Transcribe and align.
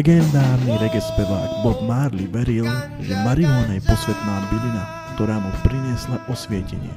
Legendárny 0.00 0.80
reggae 0.80 1.00
spevák 1.00 1.60
Bob 1.60 1.84
Marley 1.84 2.24
veril, 2.24 2.64
že 3.04 3.12
marihuana 3.20 3.76
je 3.76 3.84
posvetná 3.84 4.48
bylina, 4.48 4.84
ktorá 5.12 5.36
mu 5.36 5.52
priniesla 5.60 6.16
osvietenie. 6.24 6.88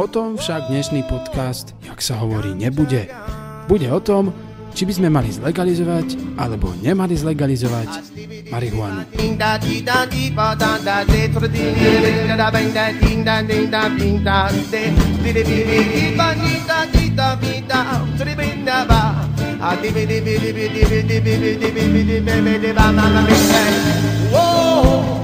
O 0.00 0.08
tom 0.08 0.40
však 0.40 0.72
dnešný 0.72 1.04
podcast, 1.04 1.76
jak 1.84 2.00
sa 2.00 2.16
hovorí, 2.16 2.56
nebude. 2.56 3.12
Bude 3.68 3.92
o 3.92 4.00
tom, 4.00 4.32
či 4.72 4.88
by 4.88 4.92
sme 4.96 5.08
mali 5.12 5.36
zlegalizovať 5.36 6.16
alebo 6.40 6.72
nemali 6.80 7.12
zlegalizovať 7.12 8.16
marihuanu. 8.48 9.04
Whoa, 24.34 25.22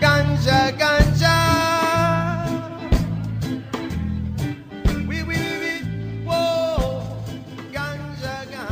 ganja, 0.00 0.72
ganja. 0.72 1.36
Ganja, 7.68 8.34
ganja. 8.48 8.64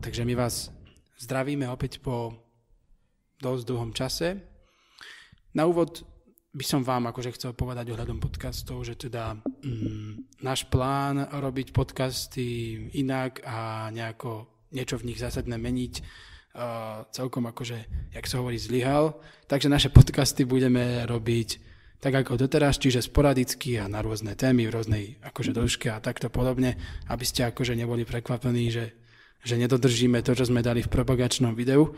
Takže 0.00 0.24
my 0.24 0.34
vás 0.40 0.72
zdravíme 1.20 1.68
opäť 1.68 2.00
po 2.00 2.32
dosť 3.44 3.62
dlhom 3.68 3.92
čase. 3.92 4.40
Na 5.52 5.68
úvod 5.68 6.00
by 6.50 6.64
som 6.66 6.82
vám 6.82 7.06
akože 7.14 7.30
chcel 7.38 7.54
povedať 7.54 7.94
ohľadom 7.94 8.18
podcastov, 8.18 8.82
že 8.82 8.98
teda 8.98 9.38
mm, 9.38 10.42
náš 10.42 10.66
plán 10.66 11.30
robiť 11.30 11.70
podcasty 11.70 12.74
inak 12.98 13.46
a 13.46 13.86
nejako 13.94 14.50
niečo 14.74 14.98
v 14.98 15.14
nich 15.14 15.22
zásadné 15.22 15.54
meniť 15.54 15.94
uh, 16.02 17.06
celkom 17.14 17.46
akože, 17.46 17.78
jak 18.10 18.26
sa 18.26 18.42
hovorí, 18.42 18.58
zlyhal. 18.58 19.14
Takže 19.46 19.70
naše 19.70 19.94
podcasty 19.94 20.42
budeme 20.42 21.06
robiť 21.06 21.70
tak 22.02 22.18
ako 22.18 22.40
doteraz, 22.40 22.82
čiže 22.82 23.04
sporadicky 23.04 23.78
a 23.78 23.86
na 23.86 24.02
rôzne 24.02 24.34
témy 24.34 24.66
v 24.66 24.74
rôznej 24.74 25.04
akože 25.22 25.54
dĺžke 25.54 25.86
a 25.92 26.02
takto 26.02 26.32
podobne, 26.32 26.74
aby 27.06 27.24
ste 27.28 27.46
akože 27.46 27.78
neboli 27.78 28.02
prekvapení, 28.02 28.72
že, 28.74 28.90
že 29.40 29.56
nedodržíme 29.56 30.20
to, 30.20 30.36
čo 30.36 30.48
sme 30.48 30.60
dali 30.64 30.84
v 30.84 30.92
propagačnom 30.92 31.56
videu 31.56 31.92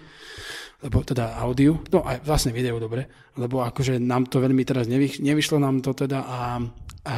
lebo 0.83 1.07
teda 1.07 1.39
audiu, 1.39 1.79
no 1.95 2.03
aj 2.03 2.27
vlastne 2.27 2.51
video, 2.51 2.83
dobre, 2.83 3.07
lebo 3.39 3.63
akože 3.63 4.03
nám 4.03 4.27
to 4.27 4.43
veľmi 4.43 4.67
teraz 4.67 4.91
nevy, 4.91 5.15
nevyšlo 5.23 5.63
nám 5.63 5.79
to 5.79 5.95
teda 5.95 6.27
a, 6.27 6.59
a 7.07 7.17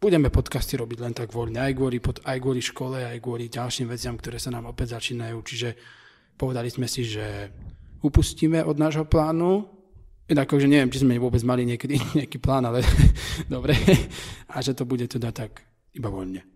budeme 0.00 0.32
podcasty 0.32 0.80
robiť 0.80 0.98
len 1.04 1.12
tak 1.12 1.28
voľne, 1.28 1.60
aj 1.60 1.76
kvôli, 1.76 2.00
pod, 2.00 2.24
aj 2.24 2.40
kvôli 2.40 2.64
škole, 2.64 3.04
aj 3.04 3.20
kvôli 3.20 3.52
ďalším 3.52 3.92
veciam, 3.92 4.16
ktoré 4.16 4.40
sa 4.40 4.48
nám 4.48 4.72
opäť 4.72 4.96
začínajú, 4.96 5.36
čiže 5.44 5.68
povedali 6.40 6.72
sme 6.72 6.88
si, 6.88 7.04
že 7.04 7.52
upustíme 8.00 8.64
od 8.64 8.80
nášho 8.80 9.04
plánu, 9.04 9.76
Inak 10.30 10.46
akože 10.46 10.70
neviem, 10.70 10.94
či 10.94 11.02
sme 11.02 11.18
vôbec 11.18 11.42
mali 11.42 11.66
niekedy 11.66 11.98
nejaký 12.22 12.38
plán, 12.38 12.62
ale 12.62 12.86
dobre, 13.50 13.74
a 14.46 14.62
že 14.62 14.78
to 14.78 14.86
bude 14.86 15.10
teda 15.10 15.34
tak 15.34 15.66
iba 15.90 16.06
voľne. 16.06 16.46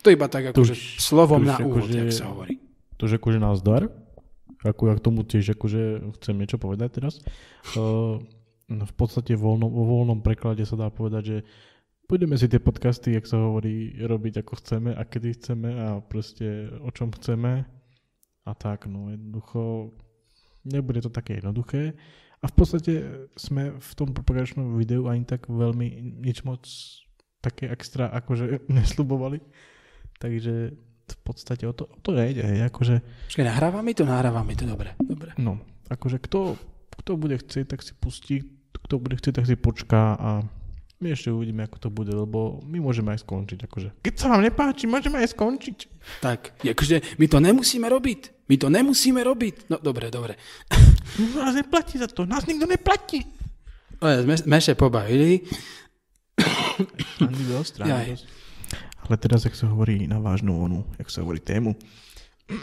To 0.00 0.08
iba 0.08 0.26
tak 0.32 0.52
akože 0.52 0.74
slovom 0.96 1.44
tuž 1.44 1.50
na 1.50 1.56
úvod, 1.60 1.84
akože- 1.84 1.98
jak 2.00 2.12
sa 2.12 2.26
hovorí. 2.32 2.54
To 2.96 3.08
je 3.08 3.16
akože 3.16 3.38
nás 3.40 3.60
dar. 3.64 3.88
Ako 4.60 4.92
ja 4.92 4.94
k 4.96 5.04
tomu 5.04 5.24
tiež 5.24 5.56
akože 5.56 6.12
chcem 6.20 6.36
niečo 6.36 6.60
povedať 6.60 7.00
teraz. 7.00 7.24
Uh, 7.72 8.20
v 8.68 8.94
podstate 8.94 9.32
voľno, 9.34 9.66
vo 9.66 9.82
voľnom 9.88 10.20
preklade 10.20 10.62
sa 10.68 10.76
dá 10.76 10.92
povedať, 10.92 11.22
že 11.24 11.38
budeme 12.06 12.36
si 12.36 12.46
tie 12.46 12.60
podcasty, 12.60 13.16
jak 13.16 13.24
sa 13.24 13.40
hovorí, 13.40 13.96
robiť 13.98 14.44
ako 14.44 14.52
chceme 14.60 14.90
a 14.92 15.02
kedy 15.06 15.40
chceme 15.40 15.70
a 15.74 15.86
proste 16.04 16.68
o 16.84 16.90
čom 16.92 17.10
chceme 17.16 17.64
a 18.44 18.52
tak, 18.52 18.84
no 18.84 19.10
jednoducho 19.10 19.94
nebude 20.64 21.00
to 21.00 21.10
také 21.10 21.40
jednoduché. 21.40 21.94
A 22.40 22.48
v 22.48 22.54
podstate 22.56 22.92
sme 23.36 23.76
v 23.76 23.92
tom 23.96 24.16
propagačnom 24.16 24.76
videu 24.76 25.04
ani 25.08 25.28
tak 25.28 25.48
veľmi 25.48 26.20
nič 26.24 26.44
moc 26.44 26.64
také 27.44 27.68
extra 27.68 28.08
akože 28.12 28.64
nesľubovali. 28.76 29.40
Takže 30.20 30.76
v 31.10 31.18
podstate 31.24 31.64
o 31.64 31.72
to, 31.72 31.88
o 31.88 31.98
to 32.04 32.12
nejde, 32.12 32.44
hej, 32.44 32.68
akože 32.68 33.00
Počkaj, 33.32 33.46
nahrávame 33.48 33.96
to? 33.96 34.04
Nahrávame 34.04 34.52
to, 34.52 34.68
dobre. 34.68 34.94
dobre. 35.00 35.32
No, 35.40 35.58
akože 35.88 36.20
kto, 36.20 36.60
kto 37.00 37.16
bude 37.16 37.40
chcieť, 37.40 37.72
tak 37.72 37.80
si 37.80 37.96
pustí, 37.96 38.44
kto 38.86 39.00
bude 39.00 39.16
chcieť, 39.16 39.42
tak 39.42 39.48
si 39.48 39.56
počká 39.56 40.14
a 40.20 40.30
my 41.00 41.16
ešte 41.16 41.32
uvidíme, 41.32 41.64
ako 41.64 41.76
to 41.80 41.88
bude, 41.88 42.12
lebo 42.12 42.60
my 42.68 42.76
môžeme 42.76 43.16
aj 43.16 43.24
skončiť, 43.24 43.64
akože. 43.64 43.88
Keď 44.04 44.14
sa 44.20 44.36
vám 44.36 44.44
nepáči, 44.44 44.84
môžeme 44.84 45.24
aj 45.24 45.32
skončiť. 45.32 45.78
Tak, 46.20 46.60
akože 46.60 47.16
my 47.16 47.26
to 47.26 47.38
nemusíme 47.40 47.88
robiť. 47.88 48.20
My 48.52 48.60
to 48.60 48.68
nemusíme 48.68 49.24
robiť. 49.24 49.72
No 49.72 49.80
dobre, 49.80 50.12
dobre. 50.12 50.36
Nás 51.40 51.56
neplatí 51.56 51.96
za 51.96 52.04
to, 52.04 52.28
nás 52.28 52.44
nikto 52.44 52.68
neplatí. 52.68 53.24
Ale 54.04 54.28
sme, 54.28 54.36
sme 54.36 54.58
sa 54.60 54.76
pobavili. 54.76 55.48
Ani 57.24 57.42
dosť. 57.48 57.80
Ale 59.10 59.18
teraz, 59.18 59.42
jak 59.42 59.58
sa 59.58 59.66
hovorí 59.66 60.06
na 60.06 60.22
vážnu 60.22 60.54
onu, 60.54 60.86
jak 60.94 61.10
sa 61.10 61.26
hovorí 61.26 61.42
tému. 61.42 61.74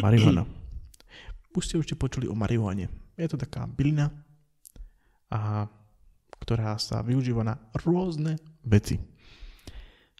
Marihuana. 0.00 0.48
Už 1.52 1.68
ste 1.68 1.76
určite 1.76 2.00
počuli 2.00 2.24
o 2.24 2.32
marihuane. 2.32 2.88
Je 3.20 3.28
to 3.28 3.36
taká 3.36 3.68
bylina, 3.68 4.08
a, 5.28 5.68
ktorá 6.40 6.80
sa 6.80 7.04
využíva 7.04 7.44
na 7.44 7.60
rôzne 7.84 8.40
veci. 8.64 8.96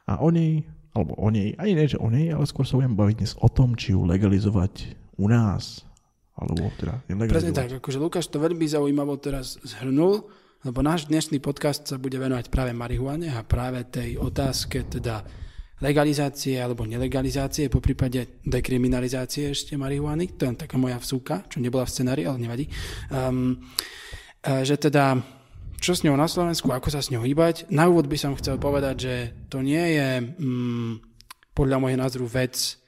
A 0.05 0.21
o 0.21 0.29
nej, 0.29 0.69
alebo 0.93 1.17
o 1.17 1.33
nej, 1.33 1.57
ani 1.57 1.73
nie, 1.73 1.89
že 1.89 1.97
o 1.97 2.13
nej, 2.13 2.29
ale 2.29 2.45
skôr 2.45 2.69
sa 2.69 2.77
budem 2.77 2.93
baviť 2.93 3.25
dnes 3.25 3.33
o 3.41 3.49
tom, 3.49 3.73
či 3.81 3.97
ju 3.97 4.05
legalizovať 4.05 4.93
u 5.17 5.25
nás, 5.25 5.89
alebo 6.37 6.69
teda 6.77 7.01
Presne 7.01 7.17
nelegalizovať. 7.17 7.57
tak, 7.57 7.71
akože 7.81 7.99
Lukáš 7.99 8.29
to 8.29 8.45
veľmi 8.45 8.69
zaujímavo 8.69 9.17
teraz 9.17 9.57
zhrnul, 9.65 10.29
lebo 10.65 10.81
náš 10.81 11.13
dnešný 11.13 11.45
podcast 11.45 11.85
sa 11.85 12.01
bude 12.01 12.17
venovať 12.17 12.49
práve 12.49 12.73
marihuane 12.73 13.29
a 13.29 13.45
práve 13.45 13.85
tej 13.85 14.17
otázke 14.17 14.89
teda 14.89 15.21
legalizácie 15.85 16.57
alebo 16.57 16.89
nelegalizácie, 16.89 17.69
po 17.69 17.85
prípade 17.85 18.41
dekriminalizácie 18.41 19.53
ešte 19.53 19.77
marihuany, 19.77 20.33
to 20.41 20.49
je 20.49 20.57
taká 20.57 20.81
moja 20.81 20.97
vsúka, 20.97 21.45
čo 21.53 21.61
nebola 21.61 21.85
v 21.85 21.93
scenári, 21.93 22.25
ale 22.25 22.41
nevadí. 22.41 22.65
Um, 23.13 23.61
že 24.41 24.81
teda, 24.81 25.21
čo 25.77 25.93
s 25.93 26.01
ňou 26.01 26.17
na 26.17 26.25
Slovensku, 26.25 26.73
ako 26.73 26.89
sa 26.89 27.05
s 27.05 27.13
ňou 27.13 27.29
hýbať. 27.29 27.69
Na 27.69 27.85
úvod 27.93 28.09
by 28.09 28.17
som 28.17 28.33
chcel 28.33 28.57
povedať, 28.57 28.97
že 28.97 29.15
to 29.53 29.61
nie 29.61 30.01
je 30.01 30.09
mm, 30.25 30.93
podľa 31.53 31.77
môjho 31.77 32.01
názoru 32.01 32.25
vec 32.25 32.81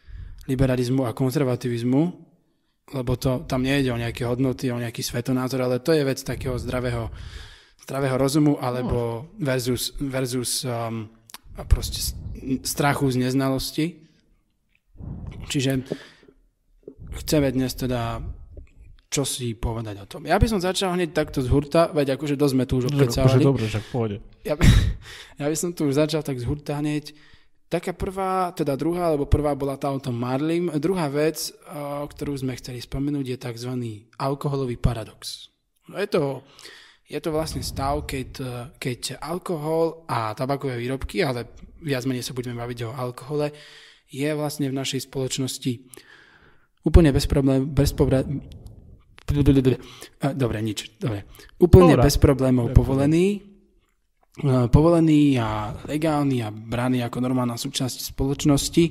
liberalizmu 0.49 1.05
a 1.05 1.13
konzervativizmu, 1.13 2.03
lebo 2.97 3.13
to, 3.21 3.45
tam 3.45 3.67
nejde 3.67 3.93
o 3.93 4.01
nejaké 4.01 4.25
hodnoty, 4.25 4.73
o 4.73 4.81
nejaký 4.81 5.05
svetonázor, 5.05 5.61
ale 5.61 5.85
to 5.85 5.93
je 5.93 6.07
vec 6.07 6.23
takého 6.23 6.55
zdravého, 6.57 7.13
zdravého 7.87 8.19
rozumu, 8.19 8.59
alebo 8.59 9.31
versus, 9.39 9.95
versus 10.03 10.67
um, 10.67 11.07
proste 11.71 12.03
strachu 12.67 13.07
z 13.15 13.17
neznalosti. 13.31 14.03
Čiže 15.47 15.87
chceme 17.23 17.49
dnes 17.55 17.79
teda 17.79 18.19
čo 19.07 19.23
si 19.23 19.55
povedať 19.55 19.97
o 20.03 20.07
tom. 20.07 20.23
Ja 20.27 20.37
by 20.37 20.47
som 20.51 20.59
začal 20.59 20.93
hneď 20.93 21.15
takto 21.15 21.39
z 21.39 21.49
hurta, 21.49 21.89
veď 21.95 22.19
akože 22.19 22.35
dosť 22.35 22.53
sme 22.53 22.65
tu 22.67 22.75
už 22.83 22.91
obkecávali. 22.91 23.41
dobre, 23.41 23.65
však 23.71 23.85
v 23.87 23.91
pohode. 23.95 24.17
Ja, 24.43 24.59
ja 25.41 25.47
by 25.47 25.57
som 25.57 25.71
tu 25.73 25.87
už 25.87 25.95
začal 25.97 26.27
tak 26.27 26.37
z 26.37 26.45
hurta 26.45 26.77
hneď. 26.83 27.15
Taká 27.67 27.95
prvá, 27.95 28.55
teda 28.55 28.79
druhá, 28.79 29.11
alebo 29.11 29.27
prvá 29.27 29.55
bola 29.55 29.75
tá 29.75 29.91
o 29.91 29.99
tom 29.99 30.15
Marlim. 30.15 30.71
Druhá 30.79 31.11
vec, 31.11 31.51
o, 31.67 32.07
ktorú 32.07 32.39
sme 32.39 32.55
chceli 32.59 32.79
spomenúť, 32.79 33.27
je 33.27 33.39
tzv. 33.39 33.73
alkoholový 34.19 34.79
paradox. 34.79 35.51
No 35.91 35.99
Je 35.99 36.07
to, 36.07 36.47
je 37.07 37.19
to 37.23 37.31
vlastne 37.31 37.63
stav, 37.63 38.03
keď, 38.03 38.29
e, 38.43 38.55
keď 38.83 39.23
alkohol 39.23 40.07
a 40.11 40.35
tabakové 40.35 40.75
výrobky, 40.75 41.23
ale 41.23 41.47
viac 41.79 42.03
menej 42.03 42.27
sa 42.27 42.35
budeme 42.35 42.59
baviť 42.59 42.79
o 42.87 42.91
alkohole, 42.91 43.55
je 44.11 44.27
vlastne 44.35 44.67
v 44.67 44.79
našej 44.79 45.07
spoločnosti 45.07 45.73
úplne 46.87 47.11
bez 47.11 47.27
problém, 47.27 47.67
bez 47.67 47.91
pobra- 47.95 48.27
Dobre, 50.39 50.63
nič. 50.63 50.95
Dobre. 51.03 51.27
Úplne 51.59 51.99
Dobre. 51.99 52.07
bez 52.07 52.15
problémov 52.15 52.71
povolený, 52.71 53.43
e, 54.39 54.49
povolený 54.71 55.35
a 55.43 55.75
legálny 55.87 56.47
a 56.47 56.55
braný 56.55 57.03
ako 57.03 57.19
normálna 57.19 57.59
súčasť 57.59 58.15
spoločnosti. 58.15 58.85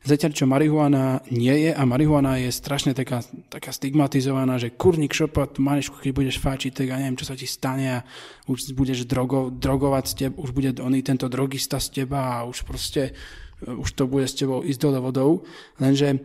Zatiaľ, 0.00 0.32
čo 0.32 0.48
marihuana 0.48 1.20
nie 1.28 1.68
je 1.68 1.70
a 1.76 1.82
marihuana 1.84 2.40
je 2.40 2.48
strašne 2.48 2.96
taká, 2.96 3.20
taká 3.52 3.68
stigmatizovaná, 3.68 4.56
že 4.56 4.72
kurník 4.72 5.12
šopa, 5.12 5.44
tu 5.52 5.60
máš, 5.60 5.92
keď 5.92 6.16
budeš 6.16 6.40
fáčiť, 6.40 6.72
tak 6.72 6.86
ja 6.88 6.96
neviem, 6.96 7.20
čo 7.20 7.28
sa 7.28 7.36
ti 7.36 7.44
stane 7.44 8.00
a 8.00 8.04
už 8.48 8.72
budeš 8.72 9.04
drogo, 9.04 9.52
drogovať 9.52 10.04
z 10.08 10.14
teba, 10.16 10.34
už 10.40 10.50
bude 10.56 10.72
oný 10.80 11.04
tento 11.04 11.28
drogista 11.28 11.76
z 11.76 12.00
teba 12.00 12.40
a 12.40 12.48
už 12.48 12.64
proste 12.64 13.12
už 13.60 13.92
to 13.92 14.08
bude 14.08 14.24
s 14.24 14.32
tebou 14.40 14.64
ísť 14.64 14.80
dole 14.80 15.04
vodou. 15.04 15.44
Lenže 15.76 16.16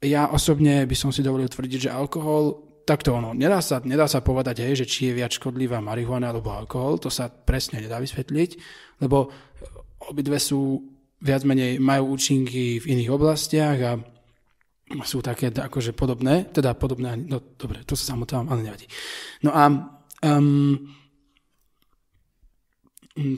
ja 0.00 0.32
osobne 0.32 0.88
by 0.88 0.96
som 0.96 1.12
si 1.12 1.20
dovolil 1.20 1.52
tvrdiť, 1.52 1.84
že 1.84 1.90
alkohol 1.92 2.64
takto 2.88 3.12
ono, 3.12 3.36
nedá 3.36 3.60
sa, 3.60 3.84
nedá 3.84 4.08
sa 4.08 4.24
povedať, 4.24 4.64
hej, 4.64 4.80
že 4.80 4.88
či 4.88 5.12
je 5.12 5.20
viac 5.20 5.36
škodlivá 5.36 5.84
marihuana 5.84 6.32
alebo 6.32 6.56
alkohol, 6.56 6.96
to 6.96 7.12
sa 7.12 7.28
presne 7.28 7.84
nedá 7.84 8.00
vysvetliť, 8.00 8.50
lebo 9.04 9.28
obidve 10.08 10.40
sú 10.40 10.80
viac 11.18 11.42
menej 11.42 11.82
majú 11.82 12.14
účinky 12.14 12.78
v 12.78 12.84
iných 12.94 13.10
oblastiach 13.10 13.78
a 13.82 13.92
sú 15.04 15.20
také 15.20 15.52
akože 15.52 15.92
podobné, 15.92 16.48
teda 16.48 16.72
podobné, 16.72 17.18
no 17.18 17.42
dobre, 17.58 17.84
to 17.84 17.92
sa 17.92 18.14
samotávam, 18.14 18.48
ale 18.48 18.64
nevadí. 18.64 18.88
No 19.44 19.52
a 19.52 19.68
um, 20.24 20.80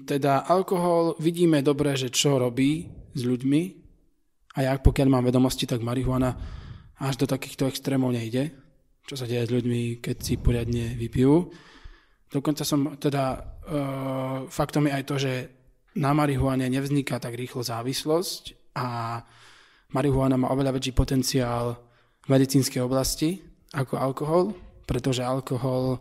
teda 0.06 0.46
alkohol 0.46 1.18
vidíme 1.18 1.64
dobre, 1.64 1.96
že 1.98 2.12
čo 2.12 2.38
robí 2.38 2.86
s 3.16 3.22
ľuďmi 3.26 3.62
a 4.54 4.58
ja 4.62 4.72
pokiaľ 4.78 5.08
mám 5.10 5.26
vedomosti, 5.26 5.66
tak 5.66 5.82
marihuana 5.82 6.36
až 7.00 7.24
do 7.24 7.26
takýchto 7.26 7.66
extrémov 7.66 8.12
nejde, 8.12 8.52
čo 9.08 9.16
sa 9.16 9.24
deje 9.26 9.48
s 9.48 9.54
ľuďmi, 9.54 10.04
keď 10.04 10.16
si 10.20 10.36
poriadne 10.36 10.94
vypijú. 10.94 11.50
Dokonca 12.30 12.62
som 12.62 12.94
teda, 12.94 13.24
uh, 13.66 14.38
faktom 14.46 14.86
je 14.86 14.92
aj 14.94 15.04
to, 15.08 15.16
že 15.18 15.32
na 15.96 16.10
marihuane 16.14 16.70
nevzniká 16.70 17.18
tak 17.18 17.34
rýchlo 17.34 17.66
závislosť 17.66 18.74
a 18.78 19.20
marihuana 19.90 20.38
má 20.38 20.50
oveľa 20.54 20.78
väčší 20.78 20.92
potenciál 20.94 21.74
v 22.22 22.28
medicínskej 22.30 22.82
oblasti 22.84 23.42
ako 23.74 23.94
alkohol, 23.98 24.42
pretože 24.86 25.22
alkohol, 25.22 25.98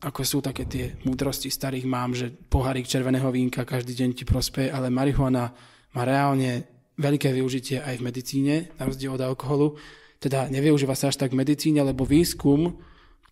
ako 0.00 0.20
sú 0.24 0.38
také 0.40 0.64
tie 0.64 0.96
múdrosti 1.04 1.52
starých 1.52 1.84
mám, 1.88 2.16
že 2.16 2.32
pohárik 2.32 2.88
červeného 2.88 3.28
vínka 3.32 3.68
každý 3.68 3.96
deň 3.96 4.10
ti 4.16 4.24
prospeje, 4.24 4.72
ale 4.72 4.92
marihuana 4.92 5.52
má 5.92 6.02
reálne 6.04 6.68
veľké 7.00 7.32
využitie 7.32 7.80
aj 7.80 8.00
v 8.00 8.06
medicíne, 8.06 8.54
na 8.76 8.84
rozdiel 8.88 9.16
od 9.16 9.24
alkoholu. 9.24 9.80
Teda 10.20 10.52
nevyužíva 10.52 10.92
sa 10.92 11.08
až 11.08 11.16
tak 11.16 11.32
v 11.32 11.40
medicíne, 11.40 11.80
lebo 11.80 12.04
výskum, 12.04 12.76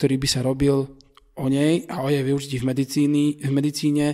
ktorý 0.00 0.17
by 0.17 0.29
sa 0.29 0.41
robil 0.41 0.89
o 1.37 1.47
nej 1.53 1.85
a 1.93 2.00
o 2.00 2.09
jej 2.09 2.25
využití 2.25 2.56
v, 2.65 2.69
medicíny, 2.73 3.25
v 3.45 3.53
medicíne 3.53 4.06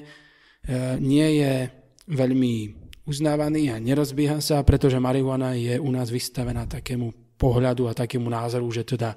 nie 1.00 1.28
je 1.44 1.55
veľmi 2.08 2.55
uznávaný 3.05 3.72
a 3.72 3.76
nerozbieha 3.76 4.40
sa, 4.40 4.64
pretože 4.64 4.96
marihuana 4.96 5.52
je 5.56 5.76
u 5.76 5.90
nás 5.93 6.08
vystavená 6.08 6.64
takému 6.64 7.37
pohľadu 7.37 7.88
a 7.88 7.96
takému 7.96 8.28
názoru, 8.32 8.64
že 8.72 8.84
teda 8.96 9.12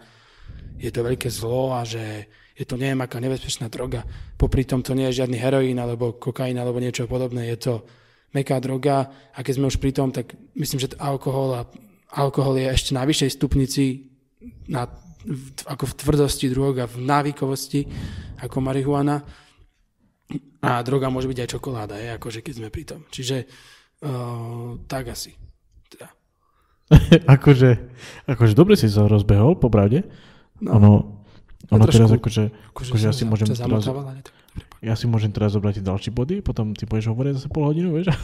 je 0.75 0.91
to 0.91 1.01
veľké 1.07 1.31
zlo 1.31 1.71
a 1.71 1.87
že 1.87 2.27
je 2.57 2.65
to 2.65 2.75
neviem 2.75 2.99
aká 2.99 3.21
nebezpečná 3.21 3.69
droga. 3.69 4.03
Popri 4.35 4.65
tom 4.65 4.81
to 4.81 4.97
nie 4.97 5.07
je 5.13 5.23
žiadny 5.23 5.37
heroín 5.37 5.77
alebo 5.77 6.17
kokain 6.17 6.57
alebo 6.57 6.81
niečo 6.81 7.05
podobné, 7.05 7.53
je 7.53 7.57
to 7.57 7.73
meká 8.33 8.59
droga 8.59 9.07
a 9.31 9.39
keď 9.39 9.53
sme 9.55 9.69
už 9.71 9.77
pri 9.79 9.91
tom, 9.95 10.11
tak 10.11 10.35
myslím, 10.57 10.83
že 10.83 10.97
alkohol 10.99 11.49
a 11.55 11.61
alkohol 12.17 12.59
je 12.59 12.67
ešte 12.67 12.91
na 12.91 13.07
vyššej 13.07 13.31
stupnici 13.39 14.09
na, 14.67 14.89
ako 15.67 15.85
v 15.85 15.97
tvrdosti 16.01 16.47
drog 16.51 16.83
a 16.83 16.89
v 16.89 16.97
návykovosti 17.07 17.87
ako 18.41 18.57
marihuana. 18.59 19.46
A 20.59 20.83
droga 20.83 21.07
môže 21.07 21.31
byť 21.31 21.39
aj 21.43 21.49
čokoláda, 21.55 21.95
je, 21.95 22.09
akože 22.19 22.39
keď 22.43 22.53
sme 22.59 22.67
pri 22.67 22.83
tom. 22.83 23.01
Čiže 23.07 23.47
uh, 24.03 24.75
tak 24.89 25.15
asi. 25.15 25.39
Teda. 25.87 26.11
akože, 27.35 27.69
akože 28.27 28.53
dobre 28.55 28.75
si 28.75 28.91
sa 28.91 29.07
rozbehol, 29.07 29.55
popravde. 29.55 30.03
No, 30.59 30.75
Ono, 30.75 30.91
ono 31.71 31.83
trošku- 31.85 31.95
teraz 31.95 32.11
akože, 32.11 32.43
akože 32.73 32.89
akože 32.91 33.05
ja 33.07 33.13
si 33.15 33.23
môžem 33.23 33.47
teraz, 33.53 33.85
ja 34.81 34.93
si 34.97 35.05
môžem 35.05 35.31
teraz 35.31 35.53
zobrať 35.53 35.79
tie 35.79 35.85
ďalšie 35.85 36.11
body, 36.13 36.35
potom 36.41 36.73
ty 36.73 36.83
budeš 36.89 37.13
hovoriť 37.13 37.31
zase 37.37 37.47
pol 37.49 37.69
hodinu, 37.69 37.93
vieš? 37.93 38.11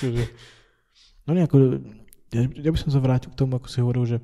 Akože- 0.00 0.30
no 1.24 1.30
nie, 1.32 1.42
ako, 1.48 1.56
ja, 2.34 2.42
ja 2.44 2.70
by 2.70 2.78
som 2.78 2.90
sa 2.92 3.00
vrátil 3.00 3.32
k 3.32 3.38
tomu, 3.38 3.56
ako 3.56 3.68
si 3.68 3.78
hovoril, 3.80 4.04
že, 4.04 4.18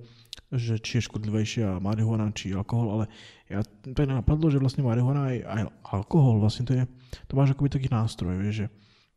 že 0.53 0.75
či 0.79 1.01
je 1.01 1.07
škodlivejšia 1.09 1.81
marihuana, 1.81 2.31
či 2.37 2.53
alkohol, 2.53 3.01
ale 3.01 3.05
ja, 3.51 3.67
to 3.67 4.07
napadlo, 4.07 4.47
že 4.47 4.63
vlastne 4.63 4.87
marihuana 4.87 5.35
aj, 5.35 5.39
aj 5.43 5.63
alkohol, 5.91 6.39
vlastne 6.39 6.63
to 6.63 6.73
je, 6.79 6.87
to 7.27 7.35
máš 7.35 7.59
akoby 7.59 7.67
taký 7.67 7.91
nástroj, 7.91 8.39
vieš, 8.39 8.57
že, 8.63 8.67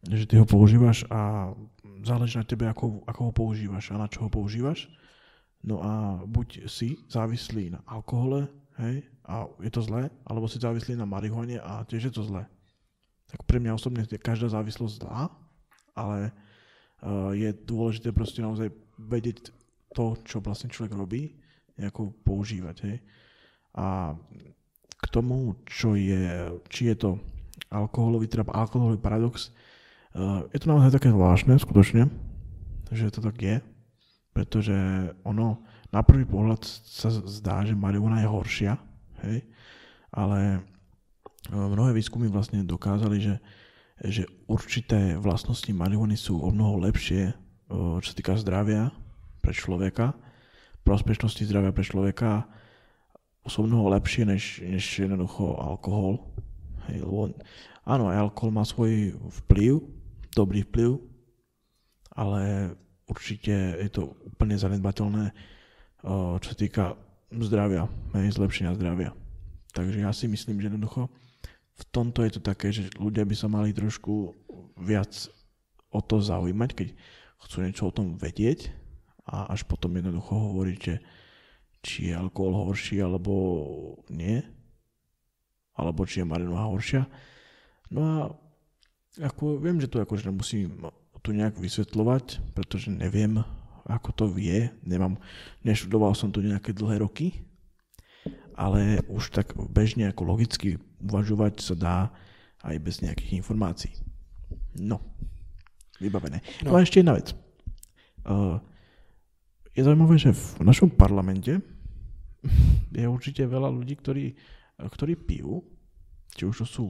že 0.09 0.25
ty 0.25 0.41
ho 0.41 0.45
používaš 0.49 1.05
a 1.13 1.53
záleží 2.01 2.41
na 2.41 2.45
tebe, 2.45 2.65
ako, 2.65 3.05
ako 3.05 3.21
ho 3.29 3.31
používaš 3.31 3.93
a 3.93 4.01
na 4.01 4.09
čo 4.09 4.25
ho 4.25 4.29
používaš. 4.33 4.89
No 5.63 5.79
a 5.79 6.19
buď 6.25 6.65
si 6.67 6.99
závislý 7.07 7.77
na 7.77 7.79
alkohole, 7.87 8.49
hej, 8.81 9.05
a 9.23 9.47
je 9.63 9.71
to 9.71 9.85
zlé, 9.85 10.11
alebo 10.27 10.49
si 10.49 10.59
závislý 10.59 10.99
na 10.99 11.07
marihuane 11.07 11.61
a 11.61 11.87
tiež 11.87 12.11
je 12.11 12.13
to 12.17 12.27
zlé. 12.27 12.43
Tak 13.31 13.47
pre 13.47 13.61
mňa 13.61 13.77
osobne 13.77 14.03
je 14.03 14.19
každá 14.19 14.51
závislosť 14.51 14.99
zlá, 14.99 15.31
ale 15.95 16.33
uh, 17.05 17.31
je 17.31 17.53
dôležité 17.53 18.11
proste 18.11 18.43
naozaj 18.43 18.73
vedieť 18.99 19.55
to, 19.95 20.17
čo 20.27 20.43
vlastne 20.43 20.67
človek 20.67 20.97
robí, 20.97 21.39
nejako 21.79 22.11
používať, 22.25 22.77
hej. 22.83 22.97
A 23.73 24.13
k 25.01 25.05
tomu, 25.09 25.57
čo 25.65 25.97
je, 25.97 26.53
či 26.69 26.93
je 26.93 26.95
to 26.95 27.09
alkoholový, 27.73 28.29
teda 28.29 28.45
alkoholový 28.47 29.01
paradox, 29.01 29.49
uh, 30.13 30.45
je 30.53 30.61
to 30.61 30.69
naozaj 30.69 30.95
také 30.95 31.09
zvláštne, 31.09 31.57
skutočne, 31.57 32.07
že 32.93 33.09
to 33.09 33.19
tak 33.19 33.37
je, 33.41 33.55
pretože 34.33 34.75
ono 35.25 35.61
na 35.93 36.01
prvý 36.01 36.25
pohľad 36.25 36.65
sa 36.65 37.13
zdá, 37.13 37.61
že 37.61 37.77
marihuana 37.77 38.25
je 38.25 38.27
horšia, 38.29 38.73
hej, 39.21 39.45
ale 40.09 40.39
e, 40.57 40.59
mnohé 41.53 41.93
výskumy 41.93 42.33
vlastne 42.33 42.65
dokázali, 42.65 43.21
že, 43.21 43.35
že 44.01 44.25
určité 44.49 45.13
vlastnosti 45.21 45.69
marihuany 45.69 46.17
sú 46.17 46.41
o 46.41 46.49
mnoho 46.49 46.81
lepšie, 46.89 47.29
e, 47.29 47.33
čo 48.01 48.07
sa 48.09 48.17
týka 48.17 48.33
zdravia 48.41 48.89
pre 49.45 49.53
človeka, 49.53 50.17
prospešnosti 50.81 51.45
zdravia 51.45 51.69
pre 51.69 51.85
človeka, 51.85 52.49
o 53.43 53.61
mnoho 53.63 53.91
lepšie 53.91 54.23
než, 54.23 54.63
než 54.63 54.83
jednoducho 55.03 55.59
alkohol. 55.59 56.23
Hej, 56.87 57.03
lebo 57.03 57.31
áno, 57.83 58.11
alkohol 58.11 58.51
má 58.55 58.63
svoj 58.63 59.15
vplyv, 59.43 59.83
dobrý 60.35 60.63
vplyv, 60.67 60.99
ale 62.15 62.73
určite 63.07 63.79
je 63.79 63.89
to 63.91 64.15
úplne 64.23 64.55
zanedbateľné, 64.55 65.25
eh, 65.31 66.33
čo 66.39 66.47
sa 66.47 66.57
týka 66.57 66.85
zdravia, 67.33 67.89
hej, 68.15 68.35
zlepšenia 68.35 68.77
zdravia. 68.77 69.11
Takže 69.73 70.05
ja 70.05 70.11
si 70.13 70.29
myslím, 70.29 70.61
že 70.61 70.69
jednoducho 70.69 71.09
v 71.73 71.83
tomto 71.89 72.21
je 72.21 72.37
to 72.37 72.41
také, 72.45 72.69
že 72.69 72.93
ľudia 73.01 73.25
by 73.25 73.33
sa 73.33 73.49
mali 73.49 73.73
trošku 73.73 74.37
viac 74.77 75.09
o 75.89 75.99
to 76.01 76.21
zaujímať, 76.21 76.69
keď 76.73 76.87
chcú 77.41 77.57
niečo 77.65 77.83
o 77.89 77.95
tom 77.95 78.13
vedieť 78.17 78.69
a 79.25 79.49
až 79.49 79.65
potom 79.65 79.93
jednoducho 79.97 80.33
hovoriť, 80.37 80.77
že 80.77 80.95
či 81.83 82.09
je 82.09 82.13
alkohol 82.15 82.71
horší 82.71 83.03
alebo 83.03 83.33
nie, 84.07 84.39
alebo 85.75 86.07
či 86.07 86.23
je 86.23 86.25
marihuana 86.25 86.71
horšia. 86.71 87.03
No 87.91 87.99
a 88.01 88.15
ako 89.21 89.59
viem, 89.61 89.77
že 89.77 89.91
to 89.91 90.01
akože 90.01 90.25
nemusím 90.25 90.89
tu 91.21 91.35
nejak 91.35 91.59
vysvetľovať, 91.59 92.55
pretože 92.55 92.89
neviem, 92.89 93.43
ako 93.85 94.09
to 94.15 94.25
vie. 94.31 94.71
Nemám, 94.83 95.19
neštudoval 95.61 96.15
som 96.15 96.31
to 96.31 96.39
nejaké 96.43 96.71
dlhé 96.73 97.03
roky, 97.03 97.43
ale 98.55 99.03
už 99.11 99.31
tak 99.35 99.53
bežne 99.71 100.07
ako 100.09 100.23
logicky 100.23 100.79
uvažovať 101.03 101.53
sa 101.59 101.75
dá 101.75 101.97
aj 102.63 102.75
bez 102.79 103.03
nejakých 103.03 103.43
informácií. 103.43 103.93
No, 104.79 105.03
vybavené. 105.99 106.39
No, 106.63 106.73
No. 106.73 106.79
a 106.79 106.83
ešte 106.83 107.03
jedna 107.03 107.13
vec. 107.19 107.35
Uh, 108.23 108.57
je 109.75 109.83
zaujímavé, 109.83 110.15
že 110.15 110.31
v 110.31 110.63
našom 110.63 110.87
parlamente 110.93 111.59
je 112.95 113.07
určite 113.07 113.43
veľa 113.47 113.69
ľudí, 113.71 113.95
ktorí, 113.97 114.25
ktorí 114.79 115.13
pijú, 115.15 115.63
či 116.33 116.43
už 116.47 116.65
to 116.65 116.67
sú 116.67 116.85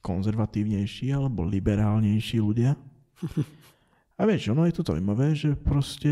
konzervatívnejší 0.00 1.10
alebo 1.10 1.42
liberálnejší 1.42 2.38
ľudia. 2.38 2.78
A 4.16 4.24
vieš, 4.24 4.48
ono 4.48 4.64
je 4.64 4.72
to 4.72 4.86
zaujímavé, 4.86 5.36
že 5.36 5.52
proste 5.52 6.08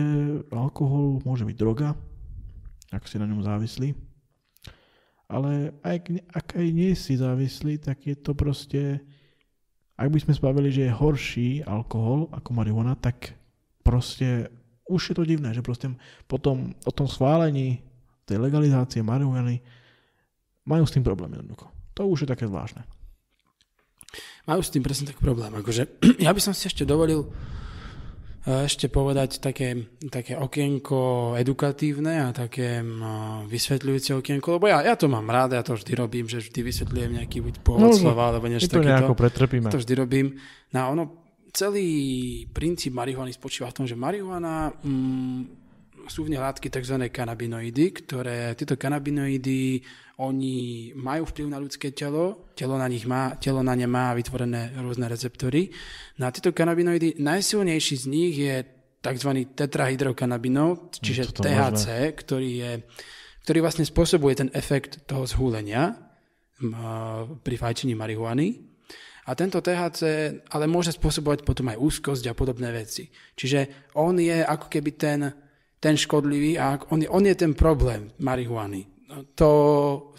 alkohol 0.52 1.24
môže 1.24 1.48
byť 1.48 1.56
droga, 1.56 1.96
ak 2.92 3.08
si 3.08 3.16
na 3.16 3.24
ňom 3.24 3.40
závislí. 3.40 3.96
Ale 5.24 5.72
ak, 5.80 6.12
ak 6.36 6.60
aj 6.60 6.68
nie 6.68 6.92
si 6.92 7.16
závislý, 7.16 7.80
tak 7.80 8.04
je 8.04 8.12
to 8.12 8.36
proste... 8.36 9.00
Ak 9.96 10.10
by 10.10 10.20
sme 10.20 10.36
spavili, 10.36 10.68
že 10.68 10.90
je 10.90 10.98
horší 11.00 11.48
alkohol 11.64 12.28
ako 12.34 12.50
marihuana, 12.52 12.98
tak 12.98 13.32
proste 13.80 14.52
už 14.84 15.00
je 15.00 15.14
to 15.16 15.24
divné, 15.24 15.54
že 15.56 15.64
proste 15.64 15.88
potom 16.28 16.76
o 16.84 16.92
tom 16.92 17.08
schválení 17.08 17.80
tej 18.24 18.40
legalizácie 18.40 19.00
marihuany 19.00 19.60
majú 20.64 20.84
s 20.84 20.92
tým 20.92 21.04
problém 21.04 21.32
jednoducho. 21.32 21.68
To 21.94 22.08
už 22.08 22.24
je 22.24 22.28
také 22.28 22.48
zvláštne. 22.48 22.82
Majú 24.44 24.60
s 24.60 24.72
tým 24.72 24.84
presne 24.84 25.08
tak 25.08 25.18
problém. 25.18 25.52
Akože, 25.52 26.00
ja 26.26 26.30
by 26.32 26.40
som 26.40 26.52
si 26.52 26.68
ešte 26.68 26.84
dovolil 26.84 27.24
eh, 28.44 28.64
ešte 28.64 28.88
povedať 28.88 29.40
také, 29.40 29.76
také 30.08 30.36
okienko 30.36 31.32
edukatívne 31.36 32.24
a 32.24 32.32
také 32.32 32.80
mm, 32.80 33.48
vysvetľujúce 33.48 34.16
okienko, 34.16 34.60
lebo 34.60 34.68
ja, 34.68 34.84
ja 34.84 34.94
to 34.96 35.08
mám 35.08 35.24
rád, 35.28 35.56
ja 35.56 35.64
to 35.64 35.76
vždy 35.76 35.92
robím, 35.96 36.28
že 36.28 36.44
vždy 36.44 36.60
vysvetľujem 36.60 37.10
nejaký 37.20 37.38
buď 37.40 37.54
pôvod 37.60 37.88
No, 37.88 37.96
slova, 37.96 38.32
alebo 38.32 38.48
niečo 38.48 38.68
to 38.68 38.80
takéto. 38.80 39.16
pretrpíme. 39.16 39.68
To 39.72 39.80
vždy 39.80 39.94
robím. 39.96 40.26
No 40.76 40.92
ono, 40.92 41.04
celý 41.54 41.86
princíp 42.50 42.92
marihuany 42.92 43.30
spočíva 43.30 43.70
v 43.70 43.76
tom, 43.80 43.86
že 43.86 43.94
marihuana 43.94 44.74
mm, 44.82 45.63
sú 46.08 46.26
v 46.26 46.36
nej 46.36 46.40
látky 46.40 46.70
tzv. 46.70 47.10
kanabinoidy, 47.10 47.84
ktoré, 48.04 48.52
tieto 48.54 48.78
kanabinoidy, 48.78 49.82
oni 50.22 50.90
majú 50.94 51.26
vplyv 51.26 51.46
na 51.50 51.58
ľudské 51.58 51.90
telo, 51.90 52.50
telo 52.54 52.78
na, 52.78 52.86
nich 52.86 53.02
má, 53.02 53.34
telo 53.36 53.66
na 53.66 53.74
ne 53.74 53.90
má 53.90 54.14
vytvorené 54.14 54.78
rôzne 54.78 55.10
receptory. 55.10 55.74
No 56.22 56.30
a 56.30 56.34
tieto 56.34 56.54
kanabinoidy, 56.54 57.18
najsilnejší 57.18 57.94
z 57.98 58.06
nich 58.06 58.34
je 58.38 58.62
tzv. 59.04 59.30
tetrahydrokanabinol, 59.52 60.94
čiže 60.94 61.34
toto 61.34 61.44
THC, 61.44 62.14
ktorý, 62.14 62.50
je, 62.56 62.72
ktorý 63.44 63.58
vlastne 63.60 63.84
spôsobuje 63.84 64.34
ten 64.38 64.50
efekt 64.56 65.04
toho 65.04 65.28
zhúlenia 65.28 65.98
pri 67.42 67.56
fajčení 67.58 67.92
marihuany. 67.92 68.74
A 69.24 69.32
tento 69.32 69.64
THC 69.64 70.02
ale 70.52 70.68
môže 70.68 70.92
spôsobovať 70.92 71.48
potom 71.48 71.72
aj 71.72 71.80
úzkosť 71.80 72.24
a 72.28 72.36
podobné 72.36 72.68
veci. 72.68 73.08
Čiže 73.08 73.90
on 73.96 74.20
je 74.20 74.44
ako 74.44 74.68
keby 74.68 74.90
ten, 75.00 75.20
ten 75.84 76.00
škodlivý 76.00 76.56
a 76.56 76.80
on 76.88 77.04
je, 77.04 77.08
on 77.12 77.20
je 77.20 77.36
ten 77.36 77.52
problém 77.52 78.08
marihuany. 78.16 78.88
To, 79.36 79.50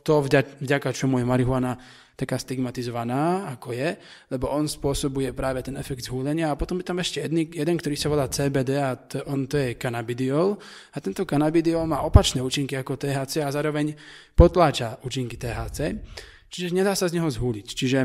to 0.05 0.21
vďaka, 0.21 0.61
vďaka 0.61 0.89
čomu 0.93 1.17
je 1.17 1.25
marihuana 1.25 1.73
taká 2.15 2.39
stigmatizovaná, 2.39 3.51
ako 3.51 3.75
je, 3.75 3.99
lebo 4.31 4.47
on 4.47 4.71
spôsobuje 4.71 5.35
práve 5.35 5.59
ten 5.67 5.75
efekt 5.75 6.07
zhúlenia 6.07 6.47
a 6.47 6.55
potom 6.55 6.79
je 6.79 6.87
tam 6.87 7.03
ešte 7.03 7.19
jedný, 7.19 7.51
jeden, 7.51 7.75
ktorý 7.75 7.95
sa 7.99 8.07
volá 8.07 8.31
CBD 8.31 8.79
a 8.79 8.95
to, 8.95 9.19
on 9.27 9.51
to 9.51 9.59
je 9.59 9.75
cannabidiol 9.75 10.55
a 10.95 10.97
tento 11.03 11.27
cannabidiol 11.27 11.83
má 11.83 12.07
opačné 12.07 12.39
účinky 12.39 12.79
ako 12.79 12.95
THC 12.95 13.43
a 13.43 13.51
zároveň 13.51 13.99
potláča 14.31 15.03
účinky 15.03 15.35
THC, 15.35 15.99
čiže 16.47 16.71
nedá 16.71 16.95
sa 16.95 17.11
z 17.11 17.19
neho 17.19 17.27
zhúliť. 17.27 17.67
Čiže 17.67 17.99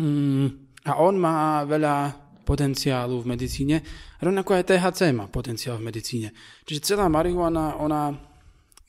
mm, 0.00 0.48
a 0.88 0.96
on 0.96 1.20
má 1.20 1.68
veľa 1.68 2.29
potenciálu 2.50 3.22
v 3.22 3.30
medicíne, 3.30 3.76
rovnako 4.18 4.58
aj 4.58 4.74
THC 4.74 5.14
má 5.14 5.30
potenciál 5.30 5.78
v 5.78 5.86
medicíne. 5.86 6.34
Čiže 6.66 6.82
celá 6.82 7.06
marihuana, 7.06 7.78
ona, 7.78 8.10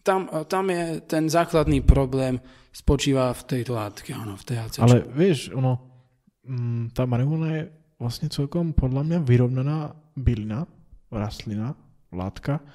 tam, 0.01 0.25
tam 0.49 0.65
je 0.73 1.05
ten 1.05 1.29
základný 1.29 1.85
problém, 1.85 2.41
spočíva 2.73 3.29
v 3.37 3.41
tejto 3.45 3.77
látke, 3.77 4.17
áno, 4.17 4.33
v 4.33 4.43
THC. 4.49 4.81
Ale 4.81 5.05
vieš, 5.13 5.53
ono, 5.53 5.77
mm, 6.41 6.97
tá 6.97 7.05
marihuana 7.05 7.61
je 7.61 7.63
vlastne 8.01 8.33
celkom 8.33 8.73
podľa 8.73 9.05
mňa 9.05 9.19
vyrovnaná 9.21 9.77
bylina, 10.17 10.65
rastlina, 11.13 11.77
látka. 12.09 12.65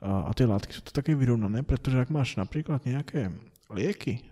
A, 0.00 0.32
tie 0.32 0.48
látky 0.48 0.72
sú 0.72 0.80
to 0.80 0.96
také 0.96 1.12
vyrovnané, 1.12 1.60
pretože 1.60 2.00
ak 2.00 2.08
máš 2.08 2.40
napríklad 2.40 2.80
nejaké 2.88 3.28
lieky, 3.68 4.24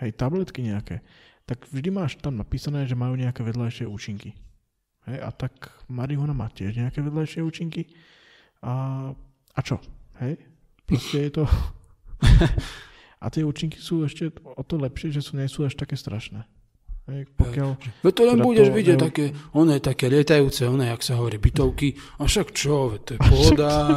hej, 0.00 0.10
tabletky 0.16 0.64
nejaké, 0.64 1.04
tak 1.44 1.64
vždy 1.68 1.88
máš 1.92 2.16
tam 2.20 2.40
napísané, 2.40 2.88
že 2.88 2.96
majú 2.96 3.16
nejaké 3.16 3.44
vedľajšie 3.44 3.88
účinky. 3.88 4.32
Hej, 5.08 5.18
a 5.24 5.28
tak 5.32 5.52
marihuana 5.88 6.36
má 6.36 6.52
tiež 6.52 6.76
nejaké 6.76 7.00
vedľajšie 7.00 7.40
účinky. 7.40 7.88
A, 8.60 9.08
a 9.56 9.60
čo? 9.64 9.80
Hej? 10.20 10.36
Proste 10.84 11.18
je 11.28 11.30
to... 11.32 11.44
A 13.18 13.34
tie 13.34 13.42
účinky 13.42 13.82
sú 13.82 14.06
ešte 14.06 14.30
o 14.30 14.62
to 14.62 14.78
lepšie, 14.78 15.10
že 15.10 15.18
sú, 15.18 15.34
nie 15.34 15.50
sú 15.50 15.66
až 15.66 15.74
také 15.74 15.98
strašné. 15.98 16.46
Hej, 17.10 17.24
pokiaľ, 17.34 17.68
Veď 18.04 18.12
to 18.14 18.22
len 18.22 18.36
teda 18.38 18.46
budeš 18.46 18.68
to 18.68 18.76
vidieť 18.78 18.98
ne- 19.00 19.04
také, 19.10 19.24
one 19.56 19.74
také 19.80 20.06
lietajúce, 20.12 20.68
one, 20.68 20.86
jak 20.92 21.02
sa 21.02 21.16
hovorí, 21.16 21.40
bytovky, 21.40 21.96
a 22.20 22.28
však 22.28 22.52
čo, 22.52 23.00
to 23.00 23.16
je 23.16 23.18
pohoda, 23.18 23.96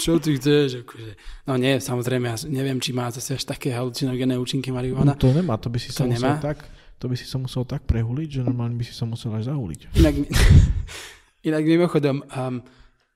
čo 0.00 0.16
ty 0.16 0.34
chceš, 0.40 0.80
akože. 0.82 1.12
No 1.44 1.60
nie, 1.60 1.76
samozrejme, 1.76 2.24
ja 2.24 2.36
neviem, 2.48 2.80
či 2.80 2.96
má 2.96 3.12
zase 3.12 3.36
až 3.36 3.44
také 3.46 3.70
halucinogénne 3.76 4.40
účinky 4.40 4.72
marihuana. 4.72 5.12
No 5.12 5.20
to 5.20 5.28
nemá, 5.30 5.60
to 5.60 5.68
by 5.68 5.76
si 5.78 5.92
sa 5.92 6.02
To 6.02 6.10
musel 6.10 6.24
nemá? 6.24 6.40
tak, 6.40 6.64
to 6.98 7.06
by 7.06 7.14
si 7.14 7.26
sa 7.26 7.38
musel 7.38 7.62
tak 7.62 7.86
prehuliť, 7.86 8.28
že 8.28 8.46
normálne 8.46 8.74
by 8.74 8.84
si 8.84 8.94
sa 8.94 9.06
musel 9.06 9.34
aj 9.38 9.46
zahuliť. 9.46 9.80
Inak, 10.02 10.14
inak 11.48 11.62
mimochodom, 11.62 12.26
um, 12.26 12.58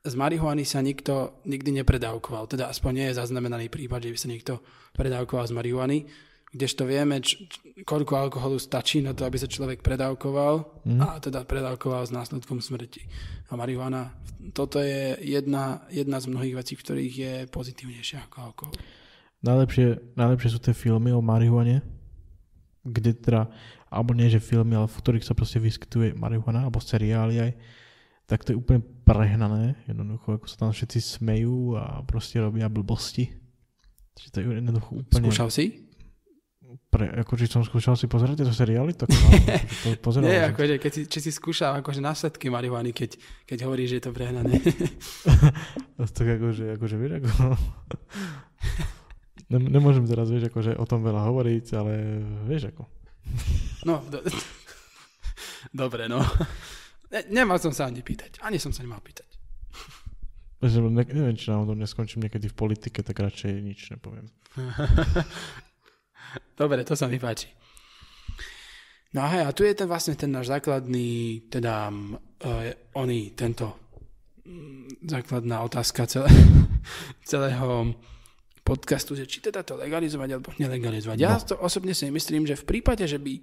z 0.03 0.15
marihuany 0.19 0.67
sa 0.67 0.83
nikto 0.83 1.43
nikdy 1.47 1.83
nepredávkoval, 1.83 2.51
teda 2.51 2.67
aspoň 2.71 2.91
nie 2.95 3.07
je 3.11 3.19
zaznamenaný 3.23 3.67
prípad, 3.71 4.03
že 4.03 4.13
by 4.15 4.19
sa 4.19 4.29
niekto 4.31 4.55
predávkoval 4.99 5.47
z 5.47 5.55
marihuany, 5.55 5.99
kdežto 6.53 6.85
vieme, 6.85 7.23
č, 7.25 7.49
koľko 7.87 8.13
alkoholu 8.29 8.61
stačí 8.61 9.01
na 9.01 9.17
to, 9.17 9.25
aby 9.25 9.41
sa 9.41 9.49
človek 9.49 9.81
predávkoval 9.81 10.85
mm. 10.85 11.01
a 11.01 11.17
teda 11.17 11.49
predávkoval 11.49 12.05
s 12.05 12.13
následkom 12.13 12.61
smrti. 12.61 13.09
A 13.49 13.57
marihuana, 13.57 14.13
toto 14.53 14.83
je 14.83 15.17
jedna, 15.23 15.81
jedna 15.89 16.21
z 16.21 16.29
mnohých 16.29 16.55
vecí, 16.61 16.77
v 16.77 16.85
ktorých 16.85 17.15
je 17.17 17.35
pozitívnejšia 17.49 18.29
ako 18.29 18.37
alkohol. 18.43 18.75
Najlepšie, 19.43 20.15
najlepšie 20.15 20.51
sú 20.53 20.59
tie 20.61 20.77
filmy 20.77 21.11
o 21.11 21.25
marihuane, 21.25 21.83
kde 22.83 23.15
teda, 23.15 23.47
alebo 23.87 24.13
nie 24.13 24.27
že 24.27 24.43
filmy, 24.43 24.75
ale 24.75 24.91
v 24.91 24.99
ktorých 24.99 25.27
sa 25.27 25.39
proste 25.39 25.63
vyskytuje 25.63 26.19
marihuana, 26.19 26.67
alebo 26.67 26.83
seriály 26.83 27.39
aj, 27.39 27.53
tak 28.27 28.43
to 28.43 28.55
je 28.55 28.59
úplne 28.59 28.83
prehnané, 29.07 29.79
jednoducho, 29.87 30.39
ako 30.39 30.47
sa 30.47 30.57
tam 30.67 30.71
všetci 30.75 30.99
smejú 30.99 31.79
a 31.79 32.03
proste 32.07 32.43
robia 32.43 32.71
blbosti. 32.71 33.29
Čiže 34.17 34.31
to 34.31 34.37
je 34.41 34.45
jednoducho 34.59 34.91
úplne... 35.05 35.29
Skúšal 35.29 35.51
si? 35.51 35.65
Pre, 36.89 37.05
ako, 37.05 37.37
či 37.37 37.53
som 37.53 37.61
skúšal 37.61 38.01
si 38.01 38.09
pozerať 38.09 38.45
tieto 38.45 38.55
seriály, 38.57 38.97
tak 38.97 39.13
áno, 39.17 39.37
to 39.85 39.89
pozeral 40.01 40.25
Nie, 40.25 40.49
akože, 40.49 40.81
keď 40.81 40.93
si, 40.93 41.03
či 41.05 41.19
si 41.21 41.31
skúšal 41.33 41.85
akože 41.85 42.01
následky 42.01 42.49
marihuany, 42.49 42.97
keď, 42.97 43.21
keď 43.45 43.59
hovoríš, 43.69 43.89
že 43.93 43.97
je 44.01 44.05
to 44.09 44.13
prehnané. 44.17 44.57
tak 46.17 46.27
akože, 46.41 46.81
akože 46.81 46.97
vieš, 46.97 47.13
ako... 47.21 47.33
Nem, 49.53 49.69
nemôžem 49.69 50.09
teraz, 50.09 50.33
vieš, 50.33 50.49
akože 50.49 50.81
o 50.81 50.89
tom 50.89 51.05
veľa 51.05 51.29
hovoriť, 51.29 51.67
ale 51.77 51.93
vieš 52.49 52.73
ako. 52.73 52.89
No, 53.85 54.01
do... 54.09 54.25
dobre, 55.85 56.09
no. 56.09 56.25
Ne, 57.13 57.21
nemal 57.29 57.61
som 57.61 57.77
sa 57.77 57.85
ani 57.85 58.01
pýtať. 58.01 58.41
Ani 58.41 58.57
som 58.57 58.73
sa 58.73 58.81
nemal 58.81 59.05
pýtať. 59.05 59.29
Ne, 60.63 61.05
neviem, 61.05 61.37
či 61.37 61.53
náhodou 61.53 61.77
neskončím 61.77 62.25
niekedy 62.25 62.49
v 62.49 62.57
politike, 62.57 63.05
tak 63.05 63.19
radšej 63.19 63.53
nič 63.61 63.93
nepoviem. 63.93 64.31
Dobre, 66.61 66.87
to 66.87 66.97
sa 66.97 67.11
mi 67.11 67.19
páči. 67.19 67.51
No 69.13 69.27
a 69.27 69.29
hej, 69.37 69.43
a 69.45 69.53
tu 69.53 69.69
je 69.69 69.77
ten 69.77 69.85
vlastne 69.85 70.17
ten 70.17 70.33
náš 70.33 70.49
základný, 70.49 71.45
teda 71.53 71.93
uh, 71.93 72.97
oný, 72.97 73.37
tento 73.37 73.83
základná 75.05 75.61
otázka 75.67 76.07
celé, 76.07 76.31
celého 77.31 77.93
podcastu, 78.63 79.19
že 79.19 79.27
či 79.27 79.43
teda 79.43 79.67
to 79.67 79.75
legalizovať 79.75 80.29
alebo 80.33 80.49
nelegalizovať. 80.57 81.17
Ja 81.19 81.35
No. 81.35 81.43
to 81.43 81.55
osobne 81.59 81.93
si 81.93 82.07
myslím, 82.09 82.47
že 82.47 82.55
v 82.55 82.65
prípade, 82.65 83.03
že 83.05 83.19
by, 83.19 83.35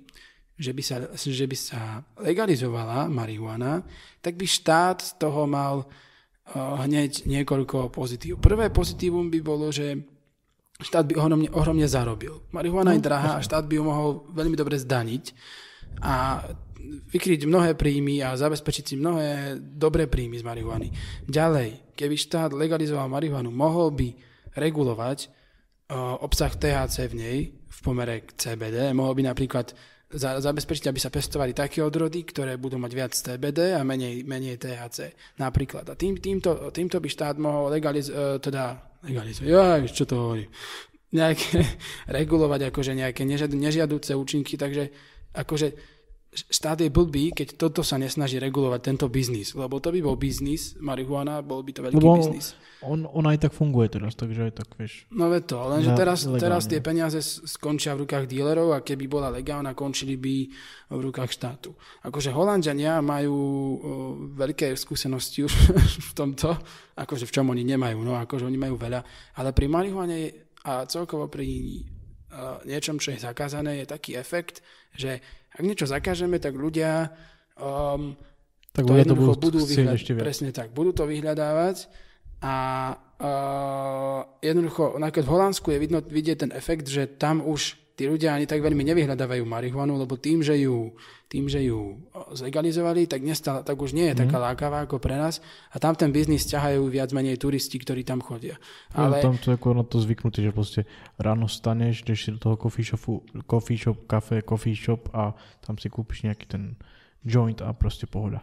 že 0.55 0.71
by, 0.71 0.81
sa, 0.83 0.95
že 1.13 1.45
by 1.45 1.57
sa 1.59 2.03
legalizovala 2.19 3.11
marihuana, 3.11 3.83
tak 4.23 4.39
by 4.39 4.47
štát 4.47 5.03
z 5.03 5.11
toho 5.19 5.43
mal 5.43 5.83
uh, 5.83 6.79
hneď 6.87 7.27
niekoľko 7.27 7.91
pozitív. 7.91 8.39
Prvé 8.39 8.71
pozitívum 8.71 9.27
by 9.27 9.39
bolo, 9.43 9.71
že 9.75 9.99
štát 10.79 11.03
by 11.03 11.19
ohromne, 11.19 11.49
ohromne 11.51 11.87
zarobil. 11.87 12.39
Marihuana 12.55 12.91
No, 12.91 12.95
je 12.95 13.03
drahá 13.03 13.31
a 13.39 13.43
štát 13.43 13.67
by 13.67 13.75
ju 13.75 13.83
mohol 13.83 14.23
veľmi 14.31 14.55
dobre 14.55 14.79
zdaniť 14.79 15.35
a 15.99 16.47
vykryť 17.11 17.43
mnohé 17.43 17.75
príjmy 17.75 18.23
a 18.23 18.39
zabezpečiť 18.39 18.83
si 18.87 18.95
mnohé 18.95 19.59
dobré 19.59 20.07
príjmy 20.07 20.39
z 20.39 20.47
marihuany. 20.47 20.87
Ďalej, 21.27 21.91
keby 21.99 22.15
štát 22.15 22.55
legalizoval 22.55 23.11
marihuanu, 23.11 23.51
mohol 23.51 23.91
by 23.91 24.15
regulovať 24.55 25.19
uh, 25.27 26.21
obsah 26.21 26.53
THC 26.53 27.09
v 27.09 27.15
nej 27.15 27.37
v 27.53 27.79
pomere 27.85 28.25
k 28.25 28.33
CBD. 28.35 28.91
Mohol 28.93 29.13
by 29.19 29.23
napríklad 29.29 29.67
za, 30.09 30.41
zabezpečiť, 30.41 30.89
aby 30.89 30.99
sa 30.99 31.13
pestovali 31.13 31.53
také 31.53 31.85
odrody, 31.85 32.25
ktoré 32.25 32.57
budú 32.57 32.81
mať 32.81 32.91
viac 32.97 33.13
CBD 33.13 33.77
a 33.77 33.85
menej, 33.85 34.25
menej 34.25 34.57
THC. 34.57 35.13
Napríklad. 35.37 35.85
A 35.89 35.93
tým, 35.93 36.17
týmto, 36.17 36.73
týmto 36.73 36.97
by 36.97 37.07
štát 37.07 37.37
mohol 37.37 37.69
legalizovať, 37.69 38.17
uh, 38.17 38.41
teda 38.41 38.63
legalizovať, 39.05 39.47
ja, 39.47 39.79
čo 39.85 40.03
to 40.09 40.15
hovorí, 40.17 40.45
nejaké, 41.13 41.61
regulovať 42.19 42.73
akože 42.73 42.91
nejaké 42.97 43.21
nežiad, 43.23 43.53
nežiaduce 43.53 44.17
účinky, 44.17 44.57
takže 44.57 44.89
akože 45.33 45.98
štát 46.29 46.77
je 46.85 46.93
blbý, 46.93 47.33
keď 47.33 47.57
toto 47.57 47.81
sa 47.81 47.97
nesnaží 47.97 48.37
regulovať 48.37 48.81
tento 48.85 49.05
biznis, 49.09 49.57
lebo 49.57 49.81
to 49.81 49.89
by 49.89 49.99
bol 50.05 50.13
biznis, 50.13 50.77
marihuana, 50.77 51.41
bol 51.41 51.65
by 51.65 51.71
to 51.73 51.81
veľký 51.81 51.97
Lebo 51.97 52.21
biznis. 52.21 52.53
on, 52.85 53.09
on 53.09 53.25
aj 53.25 53.49
tak 53.49 53.53
funguje 53.57 53.89
teraz, 53.89 54.13
takže 54.13 54.45
aj 54.45 54.53
tak, 54.61 54.69
vieš. 54.77 55.09
No 55.09 55.33
ve 55.33 55.41
to, 55.41 55.57
lenže 55.57 55.89
teraz, 55.97 56.29
legálne. 56.29 56.41
teraz 56.45 56.63
tie 56.69 56.79
peniaze 56.85 57.17
skončia 57.49 57.97
v 57.97 58.05
rukách 58.05 58.29
dílerov 58.29 58.77
a 58.77 58.85
keby 58.85 59.09
bola 59.09 59.33
legálna, 59.33 59.73
končili 59.73 60.21
by 60.21 60.35
v 60.93 61.01
rukách 61.01 61.33
štátu. 61.33 61.73
Akože 62.05 62.29
Holandiania 62.29 63.01
majú 63.01 63.33
o, 63.33 63.47
veľké 64.37 64.77
skúsenosti 64.77 65.49
už 65.49 65.53
v 66.09 66.11
tomto, 66.13 66.53
akože 66.93 67.25
v 67.25 67.33
čom 67.33 67.49
oni 67.49 67.65
nemajú, 67.65 68.05
no 68.05 68.13
akože 68.21 68.45
oni 68.45 68.57
majú 68.61 68.77
veľa, 68.77 69.01
ale 69.41 69.49
pri 69.49 69.65
marihuane 69.65 70.17
a 70.69 70.85
celkovo 70.85 71.25
pri 71.25 71.81
niečom, 72.65 73.01
čo 73.01 73.13
je 73.13 73.19
zakázané, 73.19 73.83
je 73.83 73.87
taký 73.89 74.13
efekt, 74.15 74.61
že 74.93 75.21
ak 75.53 75.61
niečo 75.65 75.89
zakážeme, 75.89 76.37
tak 76.37 76.53
ľudia 76.53 77.09
um, 77.57 78.13
Tak 78.73 78.85
to 78.85 78.91
ľudia 78.93 79.05
to 79.09 79.15
budú 79.17 79.33
budú 79.37 79.59
ešte 79.65 80.13
viac. 80.13 80.23
Presne 80.23 80.49
tak, 80.53 80.69
budú 80.71 80.93
to 80.93 81.09
vyhľadávať 81.09 81.89
a 82.39 82.55
uh, 82.95 84.19
jednoducho, 84.39 84.95
napríklad 84.95 85.25
v 85.27 85.33
Holandsku 85.33 85.67
je 85.75 85.79
vidno, 85.81 85.99
vidieť 85.99 86.47
ten 86.47 86.51
efekt, 86.55 86.87
že 86.87 87.09
tam 87.09 87.43
už 87.43 87.75
tí 87.99 88.07
ľudia 88.07 88.31
ani 88.31 88.47
tak 88.47 88.63
veľmi 88.63 88.79
nevyhľadávajú 88.87 89.43
marihuanu, 89.43 89.99
lebo 89.99 90.15
tým, 90.15 90.39
že 90.39 90.55
ju, 90.55 90.95
tým, 91.27 91.51
že 91.51 91.67
ju 91.67 91.99
zlegalizovali, 92.31 93.11
tak, 93.11 93.19
nestal, 93.27 93.59
tak 93.67 93.75
už 93.75 93.91
nie 93.91 94.07
je 94.07 94.23
taká 94.23 94.39
lákavá 94.39 94.87
ako 94.87 95.03
pre 95.03 95.19
nás 95.19 95.43
a 95.75 95.83
tam 95.83 95.99
ten 95.99 96.15
biznis 96.15 96.47
ťahajú 96.47 96.87
viac 96.87 97.11
menej 97.11 97.35
turisti, 97.35 97.75
ktorí 97.75 98.07
tam 98.07 98.23
chodia. 98.23 98.55
Ale... 98.95 99.19
Ale 99.19 99.27
Tam 99.27 99.35
to 99.35 99.51
je 99.51 99.59
na 99.59 99.83
to 99.83 99.99
zvyknutý, 99.99 100.39
že 100.47 100.55
proste 100.55 100.81
ráno 101.19 101.51
staneš, 101.51 102.07
ideš 102.07 102.19
si 102.23 102.29
do 102.31 102.39
toho 102.39 102.55
coffee 102.55 102.87
shopu, 102.87 103.19
coffee 103.43 103.75
shop, 103.75 104.07
kafe, 104.07 104.39
coffee 104.47 104.79
shop 104.79 105.11
a 105.11 105.35
tam 105.59 105.75
si 105.75 105.91
kúpiš 105.91 106.23
nejaký 106.23 106.47
ten 106.47 106.79
joint 107.27 107.59
a 107.59 107.75
proste 107.75 108.07
pohoda. 108.07 108.39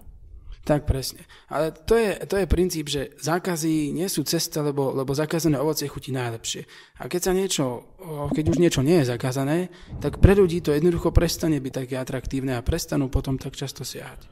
Tak 0.67 0.83
presne. 0.83 1.23
Ale 1.47 1.71
to 1.71 1.95
je, 1.95 2.27
to 2.27 2.43
je 2.43 2.51
princíp, 2.51 2.91
že 2.91 3.15
zákazy 3.23 3.95
nie 3.95 4.11
sú 4.11 4.27
cesta, 4.27 4.67
lebo, 4.67 4.91
lebo 4.91 5.15
zakázané 5.15 5.63
ovocie 5.63 5.87
chutí 5.87 6.11
najlepšie. 6.11 6.67
A 6.99 7.07
keď 7.07 7.21
sa 7.23 7.33
niečo, 7.33 7.95
keď 8.35 8.45
už 8.51 8.59
niečo 8.59 8.83
nie 8.83 8.99
je 8.99 9.15
zakázané, 9.15 9.71
tak 10.03 10.19
pre 10.19 10.35
ľudí 10.35 10.59
to 10.59 10.75
jednoducho 10.75 11.15
prestane 11.15 11.63
byť 11.63 11.87
také 11.87 11.95
atraktívne 11.95 12.59
a 12.59 12.67
prestanú 12.67 13.07
potom 13.07 13.39
tak 13.39 13.55
často 13.55 13.87
siahať. 13.87 14.27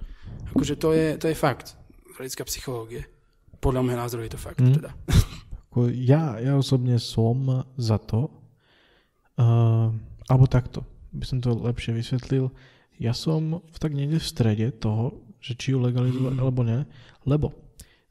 Akože 0.50 0.74
to 0.74 0.90
je, 0.90 1.14
to 1.22 1.30
je 1.30 1.38
fakt. 1.38 1.78
Z 2.10 2.18
hľadiska 2.18 2.42
psychológie. 2.50 3.06
Podľa 3.62 3.86
môjho 3.86 4.02
názoru 4.02 4.26
je 4.26 4.34
to 4.34 4.40
fakt. 4.42 4.58
Mm. 4.58 4.74
Teda. 4.74 4.90
Ja, 5.94 6.42
ja 6.42 6.58
osobne 6.58 6.98
som 6.98 7.62
za 7.78 8.02
to, 8.02 8.26
uh, 9.38 9.90
alebo 10.26 10.46
takto, 10.50 10.82
by 11.14 11.24
som 11.26 11.38
to 11.38 11.54
lepšie 11.54 11.94
vysvetlil, 11.94 12.50
ja 12.98 13.10
som 13.10 13.58
v 13.58 13.76
tak 13.78 13.94
niekde 13.94 14.22
v 14.22 14.26
strede 14.26 14.66
toho, 14.70 15.23
že 15.44 15.52
či 15.52 15.76
ju 15.76 15.78
legalizovať 15.84 16.40
alebo 16.40 16.64
nie, 16.64 16.80
lebo 17.28 17.52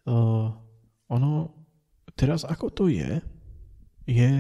uh, 0.06 0.54
ono 1.10 1.32
teraz 2.14 2.46
ako 2.46 2.70
to 2.70 2.86
je, 2.94 3.18
je, 4.06 4.32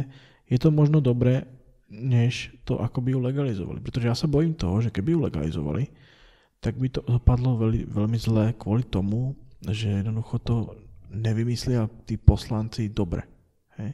je 0.45 0.57
to 0.61 0.69
možno 0.69 1.01
dobré, 1.01 1.49
než 1.89 2.53
to, 2.65 2.77
ako 2.77 3.01
by 3.01 3.09
ju 3.13 3.19
legalizovali. 3.21 3.79
Pretože 3.81 4.09
ja 4.09 4.17
sa 4.17 4.29
bojím 4.29 4.53
toho, 4.53 4.81
že 4.81 4.93
keby 4.93 5.17
ju 5.17 5.19
legalizovali, 5.25 5.89
tak 6.61 6.77
by 6.77 6.87
to 6.89 7.01
dopadlo 7.05 7.57
veľmi, 7.57 7.89
veľmi 7.89 8.17
zle 8.17 8.53
kvôli 8.55 8.85
tomu, 8.85 9.33
že 9.65 10.01
jednoducho 10.01 10.35
to 10.41 10.55
nevymyslia 11.13 11.89
tí 12.05 12.17
poslanci 12.17 12.89
dobre. 12.89 13.25
Hej? 13.77 13.93